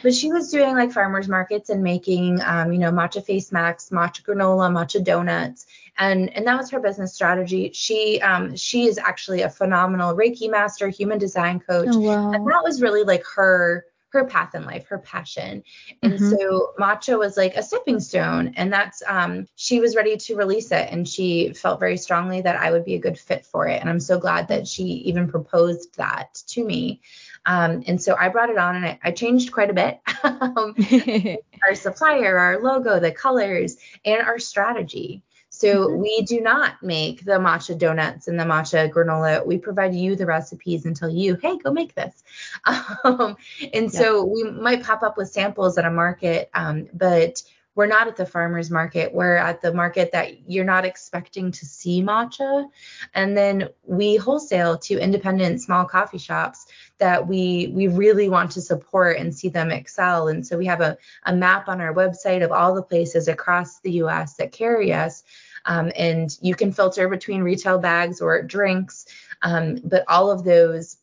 [0.04, 3.89] but she was doing like farmers markets and making, um, you know, matcha face masks,
[3.91, 5.65] matcha granola, matcha donuts,
[5.97, 7.71] and and that was her business strategy.
[7.74, 12.32] She um, she is actually a phenomenal Reiki master, human design coach, oh, wow.
[12.32, 15.63] and that was really like her her path in life, her passion.
[16.04, 16.30] And mm-hmm.
[16.30, 18.54] so matcha was like a stepping stone.
[18.58, 22.58] And that's um she was ready to release it and she felt very strongly that
[22.58, 23.80] I would be a good fit for it.
[23.82, 27.02] And I'm so glad that she even proposed that to me.
[27.45, 30.00] Um, and so I brought it on and I, I changed quite a bit.
[30.24, 30.76] um,
[31.67, 35.24] our supplier, our logo, the colors, and our strategy.
[35.53, 36.01] So mm-hmm.
[36.01, 39.45] we do not make the matcha donuts and the matcha granola.
[39.45, 42.23] We provide you the recipes and tell you, hey, go make this.
[43.03, 43.35] Um,
[43.73, 43.99] and yeah.
[43.99, 47.43] so we might pop up with samples at a market, um, but
[47.75, 49.13] we're not at the farmers market.
[49.13, 52.67] We're at the market that you're not expecting to see matcha.
[53.13, 58.62] And then we wholesale to independent small coffee shops that we we really want to
[58.62, 60.27] support and see them excel.
[60.27, 63.79] And so we have a, a map on our website of all the places across
[63.79, 65.23] the US that carry us
[65.65, 69.05] Um, and you can filter between retail bags or drinks.
[69.43, 70.97] Um, but all of those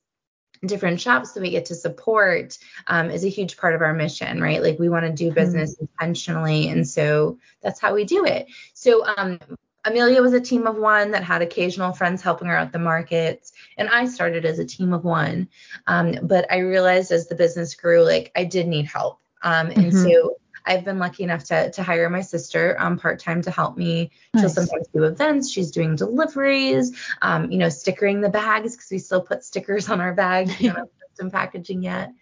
[0.64, 4.40] different shops that we get to support um, is a huge part of our mission,
[4.40, 4.62] right?
[4.62, 5.34] Like we want to do mm-hmm.
[5.34, 5.84] business mm-hmm.
[5.84, 8.46] intentionally, and so that's how we do it.
[8.74, 9.38] So um,
[9.84, 13.52] Amelia was a team of one that had occasional friends helping her out the markets,
[13.76, 15.48] and I started as a team of one.
[15.86, 19.92] Um, but I realized as the business grew, like I did need help, um, and
[19.92, 20.04] mm-hmm.
[20.04, 23.76] so I've been lucky enough to to hire my sister um, part time to help
[23.76, 24.10] me.
[24.34, 24.42] Nice.
[24.42, 25.50] She'll sometimes do events.
[25.50, 30.00] She's doing deliveries, um, you know, stickering the bags because we still put stickers on
[30.00, 30.60] our bags.
[30.60, 32.12] You know, custom packaging yet.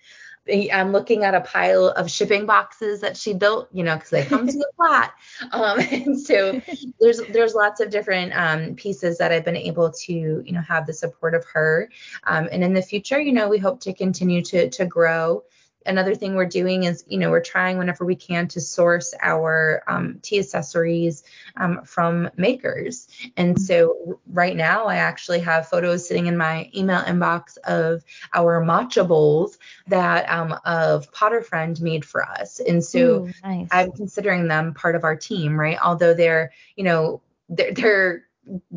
[0.72, 4.24] I'm looking at a pile of shipping boxes that she built, you know, because they
[4.24, 5.14] come to a flat.
[5.50, 6.60] Um, and so
[7.00, 10.86] there's there's lots of different um, pieces that I've been able to, you know, have
[10.86, 11.90] the support of her.
[12.24, 15.42] Um, and in the future, you know, we hope to continue to to grow
[15.86, 19.82] another thing we're doing is, you know, we're trying whenever we can to source our
[19.86, 21.24] um, tea accessories
[21.56, 23.08] um, from makers.
[23.36, 28.62] And so right now, I actually have photos sitting in my email inbox of our
[28.62, 32.60] matcha bowls that um, of Potter Friend made for us.
[32.60, 33.68] And so Ooh, nice.
[33.70, 35.78] I'm considering them part of our team, right?
[35.82, 38.26] Although they're, you know, they're, they're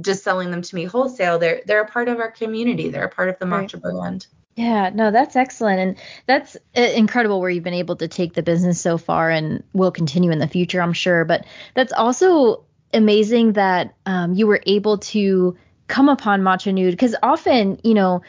[0.02, 1.38] just selling them to me wholesale.
[1.38, 2.90] They're they're a part of our community.
[2.90, 3.84] They're a part of the matcha right.
[3.84, 4.28] brand.
[4.60, 5.80] Yeah, no, that's excellent.
[5.80, 9.64] And that's uh, incredible where you've been able to take the business so far and
[9.72, 11.24] will continue in the future, I'm sure.
[11.24, 11.46] But
[11.76, 15.56] that's also amazing that um, you were able to
[15.88, 18.22] come upon Matcha Nude because often, you know,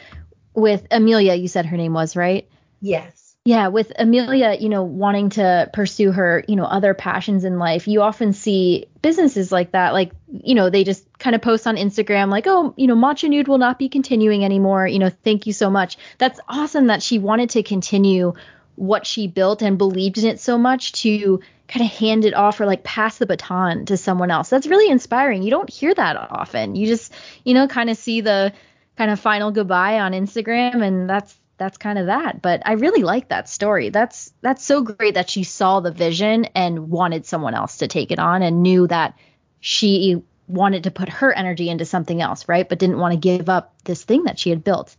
[0.53, 2.47] with Amelia, you said her name was, right?
[2.79, 3.20] Yes.
[3.43, 7.87] Yeah, with Amelia, you know, wanting to pursue her, you know, other passions in life,
[7.87, 11.75] you often see businesses like that, like, you know, they just kind of post on
[11.75, 14.85] Instagram, like, oh, you know, Matcha Nude will not be continuing anymore.
[14.85, 15.97] You know, thank you so much.
[16.19, 18.33] That's awesome that she wanted to continue
[18.75, 22.59] what she built and believed in it so much to kind of hand it off
[22.59, 24.49] or like pass the baton to someone else.
[24.49, 25.41] That's really inspiring.
[25.41, 26.75] You don't hear that often.
[26.75, 27.11] You just,
[27.43, 28.53] you know, kind of see the
[28.97, 32.41] kind of final goodbye on Instagram and that's that's kind of that.
[32.41, 33.89] But I really like that story.
[33.89, 38.09] That's that's so great that she saw the vision and wanted someone else to take
[38.09, 39.15] it on and knew that
[39.59, 42.67] she wanted to put her energy into something else, right?
[42.67, 44.95] But didn't want to give up this thing that she had built.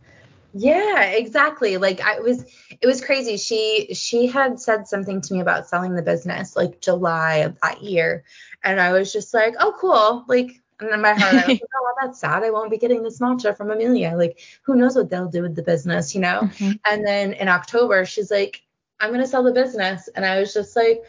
[0.53, 1.75] Yeah, exactly.
[1.75, 2.45] Like I was
[2.79, 3.35] it was crazy.
[3.35, 7.83] She she had said something to me about selling the business like July of that
[7.83, 8.23] year.
[8.63, 10.23] And I was just like, oh cool.
[10.29, 12.43] Like and in my heart, I was like, oh, well, that's sad.
[12.43, 14.13] I won't be getting this matcha from Amelia.
[14.15, 16.41] Like, who knows what they'll do with the business, you know?
[16.43, 16.71] Mm-hmm.
[16.85, 18.61] And then in October, she's like,
[18.99, 20.09] I'm going to sell the business.
[20.15, 21.03] And I was just like,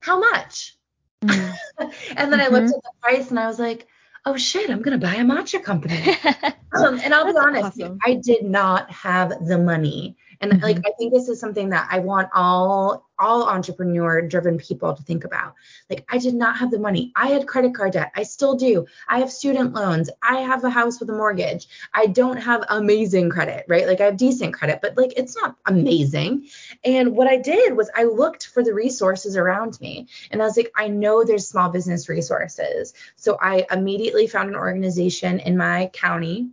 [0.00, 0.76] how much?
[1.22, 1.88] Mm-hmm.
[2.16, 2.76] and then I looked mm-hmm.
[2.76, 3.86] at the price and I was like,
[4.26, 6.16] oh shit, I'm going to buy a matcha company.
[6.76, 7.98] um, and I'll be honest, awesome.
[8.02, 10.16] I did not have the money.
[10.40, 10.62] And mm-hmm.
[10.62, 15.02] like, I think this is something that I want all all entrepreneur driven people to
[15.02, 15.54] think about.
[15.88, 17.10] Like, I did not have the money.
[17.16, 18.12] I had credit card debt.
[18.14, 18.86] I still do.
[19.08, 20.10] I have student loans.
[20.22, 21.66] I have a house with a mortgage.
[21.94, 23.86] I don't have amazing credit, right?
[23.86, 26.48] Like, I have decent credit, but like, it's not amazing.
[26.84, 30.56] And what I did was I looked for the resources around me and I was
[30.56, 32.92] like, I know there's small business resources.
[33.16, 36.50] So I immediately found an organization in my county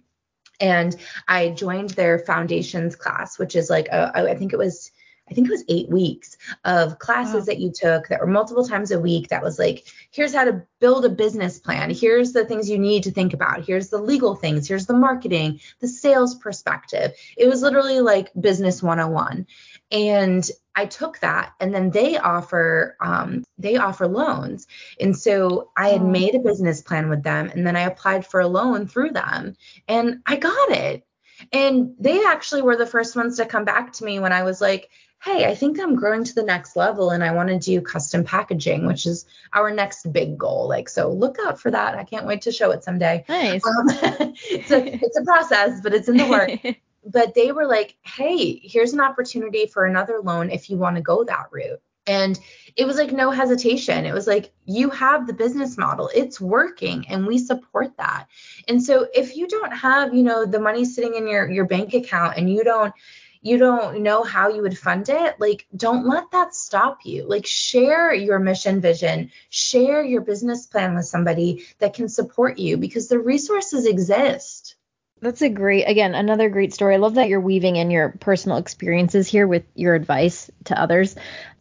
[0.61, 0.95] and
[1.27, 4.91] I joined their foundations class, which is like a, I think it was
[5.31, 7.45] I think it was eight weeks of classes wow.
[7.45, 9.29] that you took that were multiple times a week.
[9.29, 11.89] That was like, here's how to build a business plan.
[11.89, 13.65] Here's the things you need to think about.
[13.65, 14.67] Here's the legal things.
[14.67, 17.13] Here's the marketing, the sales perspective.
[17.37, 19.47] It was literally like business 101.
[19.91, 24.67] And I took that and then they offer um, they offer loans.
[24.99, 28.41] And so I had made a business plan with them and then I applied for
[28.41, 29.55] a loan through them
[29.87, 31.05] and I got it.
[31.51, 34.61] And they actually were the first ones to come back to me when I was
[34.61, 34.89] like,
[35.21, 38.23] hey, I think I'm growing to the next level and I want to do custom
[38.23, 40.67] packaging, which is our next big goal.
[40.67, 41.95] Like, so look out for that.
[41.95, 43.23] I can't wait to show it someday.
[43.29, 43.63] Nice.
[43.63, 43.85] Um,
[44.49, 46.75] it's, a, it's a process, but it's in the work.
[47.05, 51.03] but they were like, hey, here's an opportunity for another loan if you want to
[51.03, 51.81] go that route.
[52.07, 52.39] And
[52.75, 54.05] it was like no hesitation.
[54.05, 58.25] It was like, you have the business model, it's working, and we support that.
[58.67, 61.93] And so if you don't have, you know, the money sitting in your, your bank
[61.93, 62.91] account and you don't,
[63.41, 67.27] you don't know how you would fund it, like don't let that stop you.
[67.27, 72.77] Like share your mission vision, share your business plan with somebody that can support you
[72.77, 74.75] because the resources exist.
[75.21, 76.95] That's a great, again, another great story.
[76.95, 81.15] I love that you're weaving in your personal experiences here with your advice to others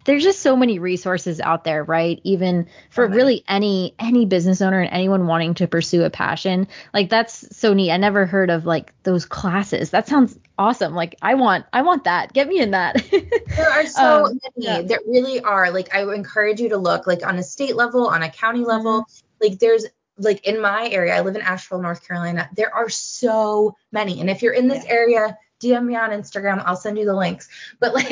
[0.05, 3.15] there's just so many resources out there right even for okay.
[3.15, 7.75] really any any business owner and anyone wanting to pursue a passion like that's so
[7.75, 11.83] neat i never heard of like those classes that sounds awesome like i want i
[11.83, 13.03] want that get me in that
[13.57, 14.83] there are so um, many yeah.
[14.83, 18.09] there really are like i would encourage you to look like on a state level
[18.09, 19.49] on a county level mm-hmm.
[19.49, 19.87] like there's
[20.21, 22.49] like in my area, I live in Asheville, North Carolina.
[22.55, 24.21] There are so many.
[24.21, 26.63] And if you're in this area, DM me on Instagram.
[26.65, 27.49] I'll send you the links.
[27.79, 28.11] But like,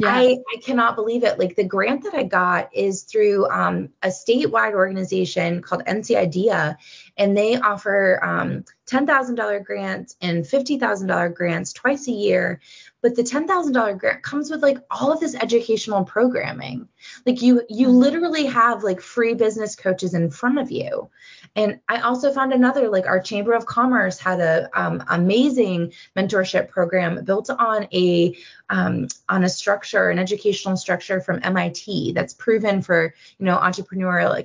[0.00, 0.08] yeah.
[0.08, 1.38] I I cannot believe it.
[1.38, 6.78] Like the grant that I got is through um, a statewide organization called NC IDEA,
[7.16, 12.60] and they offer um, $10,000 grants and $50,000 grants twice a year.
[13.00, 16.88] But the $10,000 grant comes with like all of this educational programming.
[17.24, 17.96] Like you you mm-hmm.
[17.96, 21.10] literally have like free business coaches in front of you.
[21.58, 26.68] And I also found another like our Chamber of Commerce had a um, amazing mentorship
[26.68, 28.36] program built on a
[28.70, 34.36] um, on a structure, an educational structure from MIT that's proven for you know entrepreneurial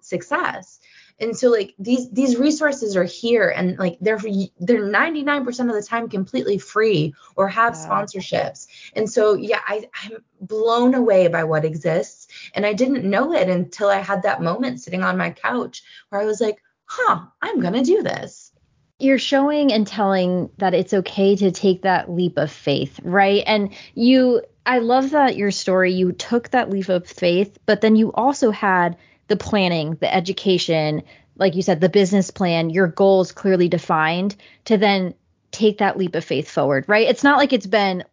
[0.00, 0.80] success
[1.20, 4.18] and so like these these resources are here and like they're
[4.60, 8.66] they're 99% of the time completely free or have sponsorships.
[8.94, 12.28] And so yeah I, i'm blown away by what exists.
[12.54, 16.20] And i didn't know it until i had that moment sitting on my couch where
[16.20, 18.52] i was like huh i'm gonna do this.
[18.98, 23.42] You're showing and telling that it's okay to take that leap of faith, right?
[23.48, 27.96] And you, I love that your story, you took that leap of faith, but then
[27.96, 28.96] you also had
[29.28, 31.02] the planning, the education,
[31.36, 35.14] like you said, the business plan, your goals clearly defined to then
[35.50, 37.08] take that leap of faith forward, right?
[37.08, 38.04] It's not like it's been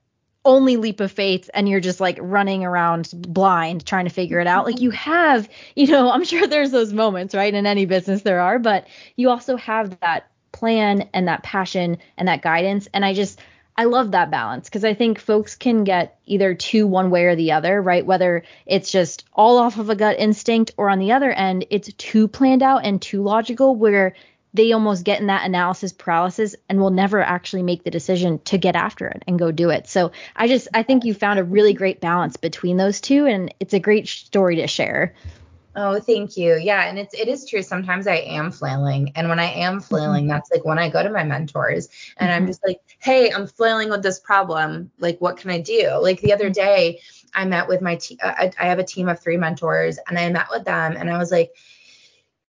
[0.45, 4.48] only leap of faith and you're just like running around blind trying to figure it
[4.48, 4.65] out.
[4.65, 7.54] Like you have, you know, I'm sure there's those moments, right?
[7.54, 12.28] In any business there are, but you also have that plan and that passion and
[12.28, 12.88] that guidance.
[12.93, 13.39] And I just,
[13.80, 17.38] I love that balance because I think folks can get either too one way or
[17.38, 18.06] the other, right?
[18.06, 21.94] Whether it's just all off of a gut instinct or on the other end, it's
[21.94, 24.15] too planned out and too logical where
[24.54, 28.58] they almost get in that analysis paralysis and will never actually make the decision to
[28.58, 29.88] get after it and go do it.
[29.88, 33.54] So I just I think you found a really great balance between those two and
[33.62, 35.13] it's a great story to share.
[35.82, 36.58] Oh, thank you.
[36.58, 37.62] Yeah, and it's it is true.
[37.62, 40.32] Sometimes I am flailing, and when I am flailing, mm-hmm.
[40.32, 41.88] that's like when I go to my mentors
[42.18, 42.36] and mm-hmm.
[42.36, 44.92] I'm just like, "Hey, I'm flailing with this problem.
[45.00, 46.65] Like, what can I do?" Like the other mm-hmm.
[46.65, 47.00] day,
[47.34, 50.20] I met with my te- uh, I, I have a team of three mentors, and
[50.20, 51.54] I met with them, and I was like,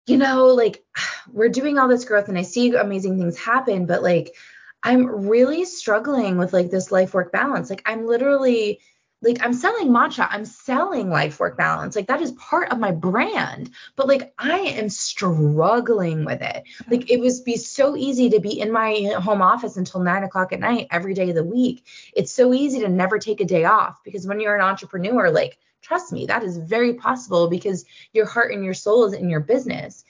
[0.07, 0.83] you know, like
[1.31, 4.35] we're doing all this growth, and I see amazing things happen, but like
[4.83, 7.69] I'm really struggling with like this life work balance.
[7.69, 8.81] Like I'm literally
[9.21, 11.97] like I'm selling matcha, I'm selling life work balance.
[11.97, 13.71] Like that is part of my brand.
[13.97, 16.65] But like I am struggling with it.
[16.89, 20.53] Like it was be so easy to be in my home office until nine o'clock
[20.53, 21.85] at night every day of the week.
[22.15, 25.59] It's so easy to never take a day off because when you're an entrepreneur, like
[25.83, 29.41] trust me, that is very possible because your heart and your soul is in your
[29.41, 30.05] business.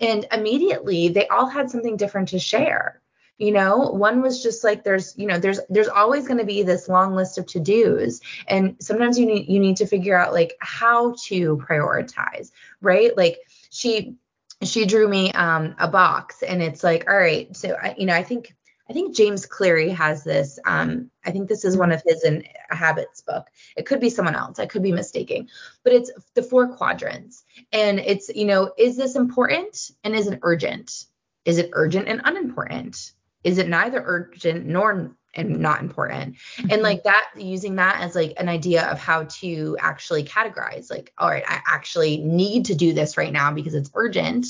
[0.00, 3.02] And immediately they all had something different to share
[3.38, 6.62] you know one was just like there's you know there's there's always going to be
[6.62, 10.54] this long list of to-dos and sometimes you need you need to figure out like
[10.60, 13.38] how to prioritize right like
[13.70, 14.14] she
[14.62, 18.14] she drew me um a box and it's like all right so I, you know
[18.14, 18.54] i think
[18.90, 20.58] I think James Clear has this.
[20.64, 23.46] Um, I think this is one of his in habits book.
[23.76, 24.58] It could be someone else.
[24.58, 25.50] I could be mistaking,
[25.84, 30.38] but it's the four quadrants, and it's you know, is this important and is it
[30.40, 31.04] urgent?
[31.44, 33.12] Is it urgent and unimportant?
[33.44, 36.36] Is it neither urgent nor and not important.
[36.36, 36.70] Mm-hmm.
[36.70, 41.12] and like that using that as like an idea of how to actually categorize like
[41.18, 44.46] all right i actually need to do this right now because it's urgent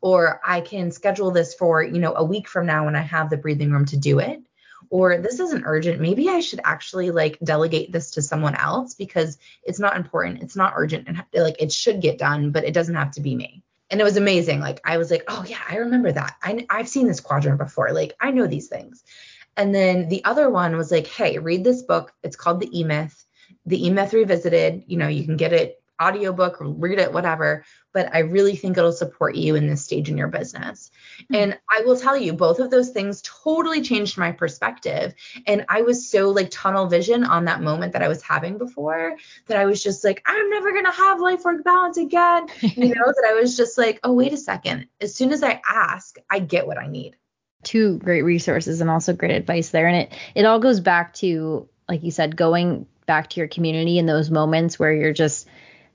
[0.00, 3.30] or i can schedule this for you know a week from now when i have
[3.30, 4.40] the breathing room to do it
[4.90, 6.00] or this isn't urgent.
[6.00, 10.56] Maybe i should actually like delegate this to someone else because it's not important it's
[10.56, 13.63] not urgent and like it should get done but it doesn't have to be me
[13.94, 14.58] and it was amazing.
[14.58, 16.34] Like I was like, oh yeah, I remember that.
[16.42, 17.92] I, I've seen this quadrant before.
[17.92, 19.04] Like I know these things.
[19.56, 22.12] And then the other one was like, hey, read this book.
[22.24, 23.24] It's called The E Myth.
[23.66, 24.82] The E Myth Revisited.
[24.88, 27.64] You know, you can get it audiobook, or read it, whatever.
[27.92, 30.90] But I really think it'll support you in this stage in your business.
[31.22, 31.34] Mm-hmm.
[31.34, 35.14] And I will tell you, both of those things totally changed my perspective.
[35.46, 39.16] And I was so like tunnel vision on that moment that I was having before
[39.46, 42.48] that I was just like, I'm never going to have life work balance again.
[42.74, 44.88] You know, that I was just like, oh, wait a second.
[45.00, 47.16] As soon as I ask, I get what I need.
[47.62, 49.86] Two great resources and also great advice there.
[49.86, 53.98] And it, it all goes back to, like you said, going back to your community
[53.98, 55.46] in those moments where you're just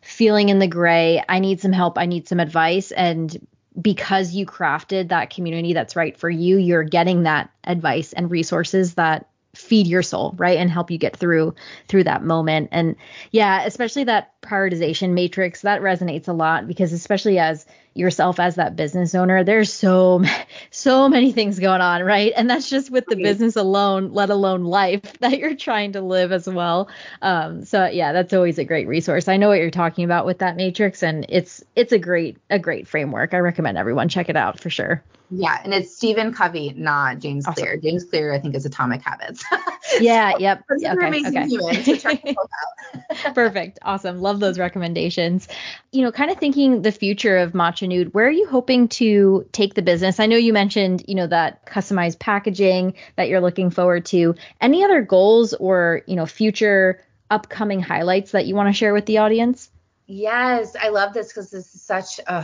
[0.09, 1.23] feeling in the gray.
[1.29, 1.97] I need some help.
[1.97, 2.91] I need some advice.
[2.91, 3.47] And
[3.79, 8.95] because you crafted that community that's right for you, you're getting that advice and resources
[8.95, 10.57] that feed your soul, right?
[10.57, 11.53] And help you get through
[11.87, 12.69] through that moment.
[12.71, 12.95] And
[13.31, 17.65] yeah, especially that prioritization matrix, that resonates a lot because especially as
[17.99, 20.23] yourself as that business owner, there's so
[20.71, 22.33] so many things going on, right?
[22.35, 26.31] And that's just with the business alone, let alone life that you're trying to live
[26.31, 26.89] as well.
[27.21, 29.27] Um, so yeah, that's always a great resource.
[29.27, 32.57] I know what you're talking about with that matrix, and it's it's a great a
[32.57, 33.33] great framework.
[33.33, 35.03] I recommend everyone check it out for sure.
[35.31, 37.63] Yeah, and it's Stephen Covey, not James awesome.
[37.63, 37.77] Clear.
[37.77, 39.43] James Clear, I think, is Atomic Habits.
[39.99, 40.63] yeah, yep.
[40.71, 41.47] okay, amazing okay.
[41.47, 43.79] Humans, so Perfect.
[43.83, 44.21] Awesome.
[44.21, 45.47] Love those recommendations.
[45.91, 49.47] You know, kind of thinking the future of Matcha Nude, where are you hoping to
[49.51, 50.19] take the business?
[50.19, 54.33] I know you mentioned, you know, that customized packaging that you're looking forward to.
[54.61, 59.05] Any other goals or, you know, future upcoming highlights that you want to share with
[59.05, 59.69] the audience?
[60.07, 62.43] Yes, I love this because this is such a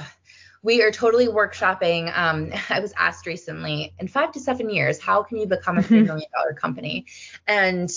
[0.65, 2.11] we are totally workshopping.
[2.17, 5.81] Um, I was asked recently, in five to seven years, how can you become a
[5.81, 6.55] $3 mm-hmm.
[6.57, 7.05] company?
[7.47, 7.89] And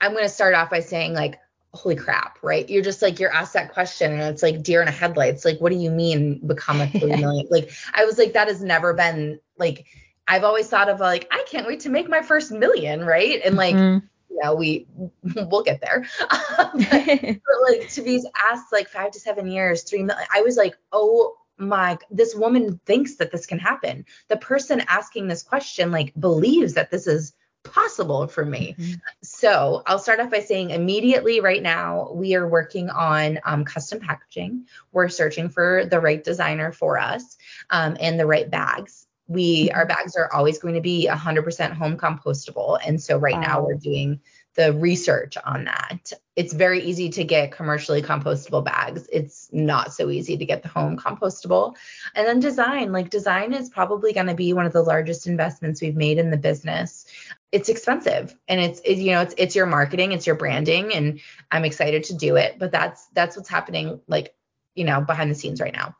[0.00, 1.40] I'm going to start off by saying, like,
[1.72, 2.68] holy crap, right?
[2.68, 5.44] You're just like, you're asked that question and it's like deer in a headlights.
[5.44, 7.46] Like, what do you mean become a three million?
[7.50, 9.86] like, I was like, that has never been like,
[10.28, 13.40] I've always thought of like, I can't wait to make my first million, right?
[13.42, 14.06] And like, mm-hmm.
[14.30, 14.86] yeah, we
[15.34, 16.04] we'll get there.
[16.28, 20.58] but, but like to be asked like five to seven years, three million, I was
[20.58, 25.90] like, oh my this woman thinks that this can happen the person asking this question
[25.90, 27.34] like believes that this is
[27.64, 28.94] possible for me mm-hmm.
[29.22, 34.00] so i'll start off by saying immediately right now we are working on um, custom
[34.00, 37.36] packaging we're searching for the right designer for us
[37.70, 39.88] um, and the right bags we our mm-hmm.
[39.88, 43.40] bags are always going to be 100% home compostable and so right wow.
[43.40, 44.20] now we're doing
[44.54, 46.12] the research on that.
[46.36, 49.08] It's very easy to get commercially compostable bags.
[49.10, 51.74] It's not so easy to get the home compostable.
[52.14, 55.80] And then design, like design is probably going to be one of the largest investments
[55.80, 57.06] we've made in the business.
[57.50, 61.20] It's expensive and it's it, you know it's it's your marketing, it's your branding and
[61.50, 64.34] I'm excited to do it, but that's that's what's happening like,
[64.74, 65.94] you know, behind the scenes right now.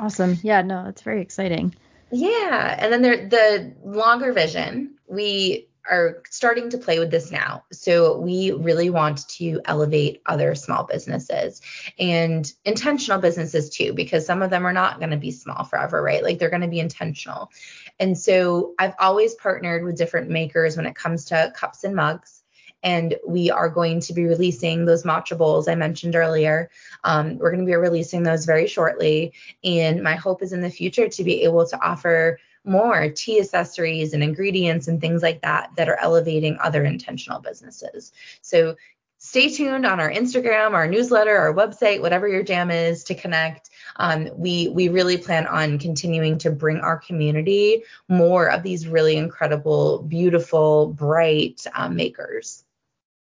[0.00, 0.38] Awesome.
[0.42, 1.74] Yeah, no, it's very exciting.
[2.10, 7.64] Yeah, and then there the longer vision, we are starting to play with this now.
[7.72, 11.60] So we really want to elevate other small businesses
[11.98, 16.02] and intentional businesses too, because some of them are not going to be small forever,
[16.02, 16.22] right?
[16.22, 17.50] Like they're going to be intentional.
[17.98, 22.42] And so I've always partnered with different makers when it comes to cups and mugs.
[22.84, 26.70] And we are going to be releasing those matcha bowls I mentioned earlier.
[27.02, 29.32] Um, we're going to be releasing those very shortly.
[29.64, 34.12] And my hope is in the future to be able to offer more tea accessories
[34.12, 38.12] and ingredients and things like that that are elevating other intentional businesses.
[38.42, 38.76] So
[39.18, 43.70] stay tuned on our Instagram, our newsletter, our website, whatever your jam is to connect.
[43.96, 49.16] Um, we we really plan on continuing to bring our community more of these really
[49.16, 52.64] incredible, beautiful, bright um, makers.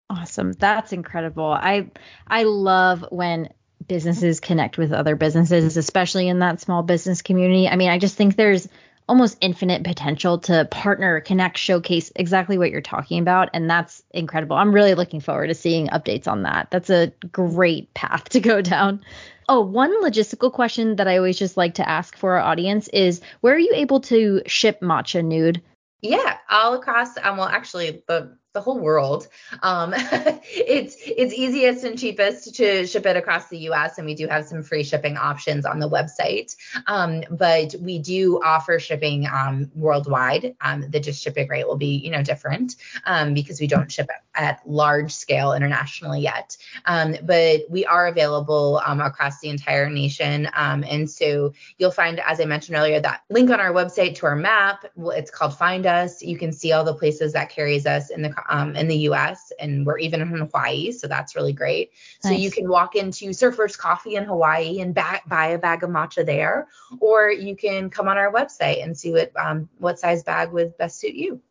[0.09, 1.45] Awesome, that's incredible.
[1.45, 1.89] I
[2.27, 3.49] I love when
[3.87, 7.67] businesses connect with other businesses, especially in that small business community.
[7.67, 8.67] I mean, I just think there's
[9.07, 13.49] almost infinite potential to partner, connect, showcase exactly what you're talking about.
[13.53, 14.55] And that's incredible.
[14.55, 16.69] I'm really looking forward to seeing updates on that.
[16.71, 19.01] That's a great path to go down.
[19.47, 23.21] Oh, one logistical question that I always just like to ask for our audience is
[23.41, 25.61] where are you able to ship matcha nude?
[26.01, 29.27] Yeah, all across um well actually the the whole world.
[29.61, 33.99] Um, it's it's easiest and cheapest to ship it across the U.S.
[33.99, 36.55] and we do have some free shipping options on the website.
[36.87, 40.55] Um, but we do offer shipping um, worldwide.
[40.61, 44.09] Um, the just shipping rate will be you know different um, because we don't ship
[44.33, 46.57] at large scale internationally yet.
[46.85, 50.47] Um, but we are available across the entire nation.
[50.55, 54.35] and so you'll find, as I mentioned earlier, that link on our website to our
[54.35, 54.85] map.
[54.97, 56.21] It's called Find Us.
[56.21, 59.51] You can see all the places that carries us in the um, in the US
[59.59, 60.91] and we're even in Hawaii.
[60.91, 61.91] So that's really great.
[62.23, 62.33] Nice.
[62.33, 65.89] So you can walk into Surfers Coffee in Hawaii and ba- buy a bag of
[65.89, 66.67] matcha there,
[66.99, 70.77] or you can come on our website and see what um, what size bag would
[70.77, 71.41] best suit you.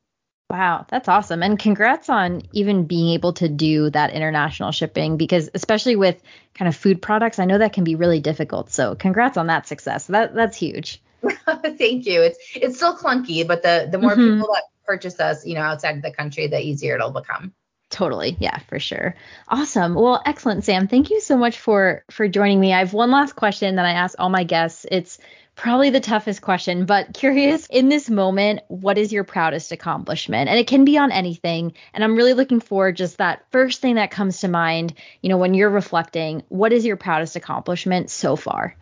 [0.50, 1.42] Wow, that's awesome.
[1.42, 6.22] And congrats on even being able to do that international shipping because especially with
[6.54, 8.70] kind of food products, I know that can be really difficult.
[8.70, 10.06] So congrats on that success.
[10.06, 11.02] That that's huge.
[11.48, 12.22] Thank you.
[12.22, 14.34] It's it's still clunky, but the the more mm-hmm.
[14.34, 17.52] people that purchase us, you know, outside of the country, the easier it'll become.
[17.90, 18.36] Totally.
[18.40, 19.14] Yeah, for sure.
[19.46, 19.94] Awesome.
[19.94, 20.90] Well, excellent, Samm.
[20.90, 22.72] Thank you so much for for joining me.
[22.72, 24.84] I have one last question that I ask all my guests.
[24.90, 25.18] It's
[25.54, 30.48] probably the toughest question, but curious in this moment, what is your proudest accomplishment?
[30.48, 31.74] And it can be on anything.
[31.92, 35.38] And I'm really looking for just that first thing that comes to mind, you know,
[35.38, 38.76] when you're reflecting, what is your proudest accomplishment so far?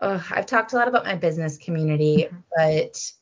[0.00, 2.36] Oh, I've talked a lot about my business community, mm-hmm.
[2.56, 3.12] but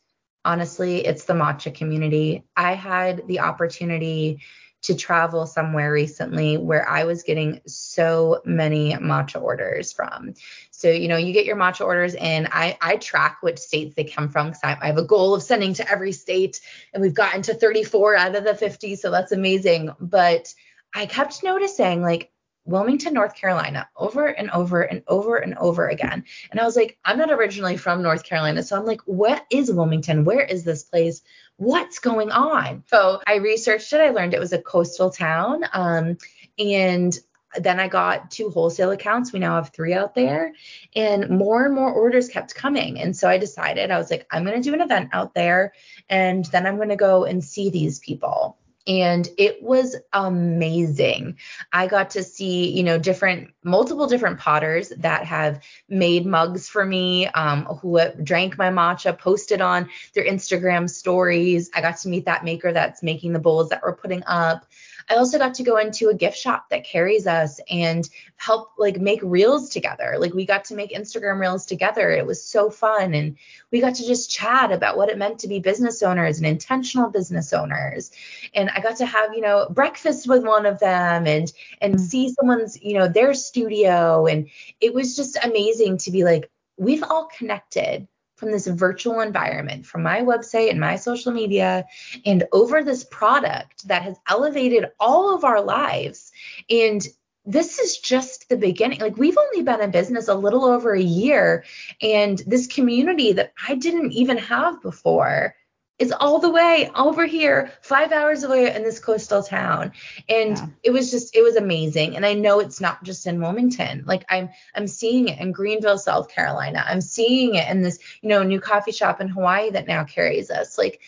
[0.45, 2.45] honestly, it's the matcha community.
[2.57, 4.41] I had the opportunity
[4.82, 10.34] to travel somewhere recently where I was getting so many matcha orders from.
[10.70, 12.49] So, you know, you get your matcha orders in.
[12.51, 15.43] I, I track which states they come from because I, I have a goal of
[15.43, 16.61] sending to every state,
[16.95, 18.97] and we've gotten to 34 out of the 50.
[18.97, 19.91] So that's amazing.
[20.01, 20.55] But
[20.95, 22.30] I kept noticing like
[22.71, 26.25] Wilmington, North Carolina, over and over and over and over again.
[26.51, 28.62] And I was like, I'm not originally from North Carolina.
[28.62, 30.25] So I'm like, what is Wilmington?
[30.25, 31.23] Where is this place?
[31.57, 32.85] What's going on?
[32.87, 34.01] So I researched it.
[34.01, 35.64] I learned it was a coastal town.
[35.73, 36.16] Um,
[36.59, 37.18] and
[37.59, 39.33] then I got two wholesale accounts.
[39.33, 40.53] We now have three out there,
[40.95, 43.01] and more and more orders kept coming.
[43.01, 45.73] And so I decided, I was like, I'm going to do an event out there,
[46.09, 48.57] and then I'm going to go and see these people
[48.87, 51.37] and it was amazing.
[51.72, 56.85] I got to see, you know, different, multiple different potters that have made mugs for
[56.85, 61.70] me, um, who drank my matcha, posted on their Instagram stories.
[61.74, 64.64] I got to meet that maker that's making the bowls that we're putting up.
[65.11, 69.01] I also got to go into a gift shop that carries us and help like
[69.01, 70.17] make reels together.
[70.19, 72.11] Like we got to make Instagram reels together.
[72.11, 73.13] It was so fun.
[73.15, 73.37] And
[73.73, 77.11] we got to just chat about what it meant to be business owners and intentional
[77.11, 78.13] business owners.
[78.55, 82.05] And I got to have, you know, breakfast with one of them and and mm-hmm.
[82.05, 84.27] see someone's, you know, their studio.
[84.27, 84.49] And
[84.81, 88.07] it was just amazing to be like, we've all connected
[88.41, 91.84] from this virtual environment, from my website and my social media,
[92.24, 96.32] and over this product that has elevated all of our lives.
[96.70, 97.07] And
[97.45, 99.01] this is just the beginning.
[99.01, 101.64] Like we've only been in business a little over a year,
[102.01, 105.55] and this community that I didn't even have before
[106.01, 109.92] is all the way over here, five hours away in this coastal town.
[110.30, 110.66] And yeah.
[110.82, 112.16] it was just, it was amazing.
[112.16, 114.05] And I know it's not just in Wilmington.
[114.07, 116.82] Like I'm, I'm seeing it in Greenville, South Carolina.
[116.86, 120.51] I'm seeing it in this, you know, new coffee shop in Hawaii that now carries
[120.51, 120.78] us.
[120.78, 121.01] Like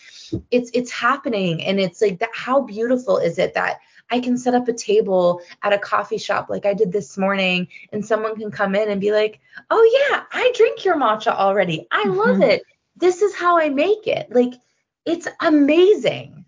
[0.51, 1.65] it's, it's happening.
[1.65, 2.29] And it's like that.
[2.35, 3.79] How beautiful is it that
[4.11, 7.69] I can set up a table at a coffee shop like I did this morning,
[7.93, 9.41] and someone can come in and be like,
[9.71, 11.87] "Oh yeah, I drink your matcha already.
[11.91, 12.43] I love mm-hmm.
[12.43, 12.63] it.
[12.97, 14.53] This is how I make it." Like
[15.07, 16.42] it's amazing.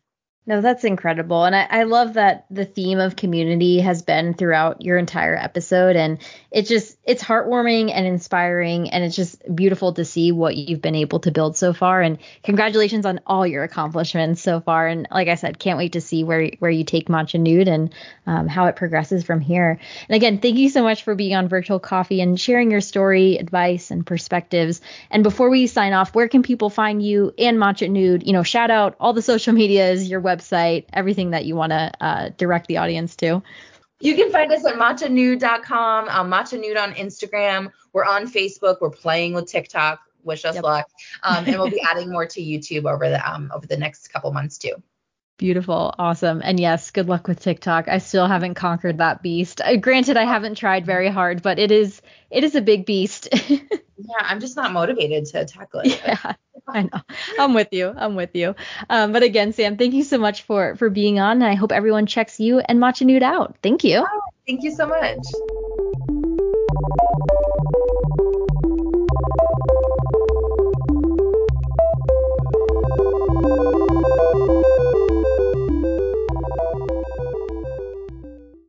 [0.47, 1.45] No, that's incredible.
[1.45, 5.97] And I, I, love that the theme of community has been throughout your entire episode.
[5.97, 6.19] And
[6.51, 8.91] it just, it's heartwarming and inspiring.
[8.91, 12.03] And it's just beautiful to see what you've been able to build so far.
[12.03, 14.87] And congratulations on all your accomplishments so far.
[14.87, 17.95] And like I said, can't wait to see where, where you take Matcha Nude and
[18.27, 19.79] um, how it progresses from here.
[20.11, 23.39] And again, thank you so much for being on Virtual Coffee and sharing your story,
[23.39, 24.83] advice, and perspectives.
[25.11, 28.27] And before we sign off, where can people find you and Matcha Nude?
[28.27, 31.71] You know, shout out all the social medias, your website website, everything that you want
[31.71, 33.43] to uh, direct the audience to.
[34.01, 37.71] You can find us at matchanude.com, um, Matcha Nude on Instagram.
[37.93, 38.79] We're on Facebook.
[38.81, 40.01] We're playing with TikTok.
[40.25, 40.65] Wish us yep.
[40.65, 40.87] luck.
[41.23, 44.33] Um, and we'll be adding more to YouTube over the um, over the next couple
[44.33, 44.75] months too.
[45.37, 47.89] Beautiful, awesome, and yes, good luck with TikTok.
[47.89, 49.61] I still haven't conquered that beast.
[49.61, 53.29] Uh, granted, I haven't tried very hard, but it is it is a big beast.
[53.49, 53.61] yeah,
[54.21, 56.01] I'm just not motivated to tackle it.
[56.07, 56.35] Yeah,
[56.69, 57.01] I know.
[57.39, 57.93] I'm with you.
[57.97, 58.55] I'm with you.
[58.89, 61.43] Um, but again, Samm, thank you so much for for being on.
[61.43, 63.57] And I hope everyone checks you and Matcha Nude out.
[63.61, 64.07] Thank you.
[64.09, 65.19] Oh, thank you so much.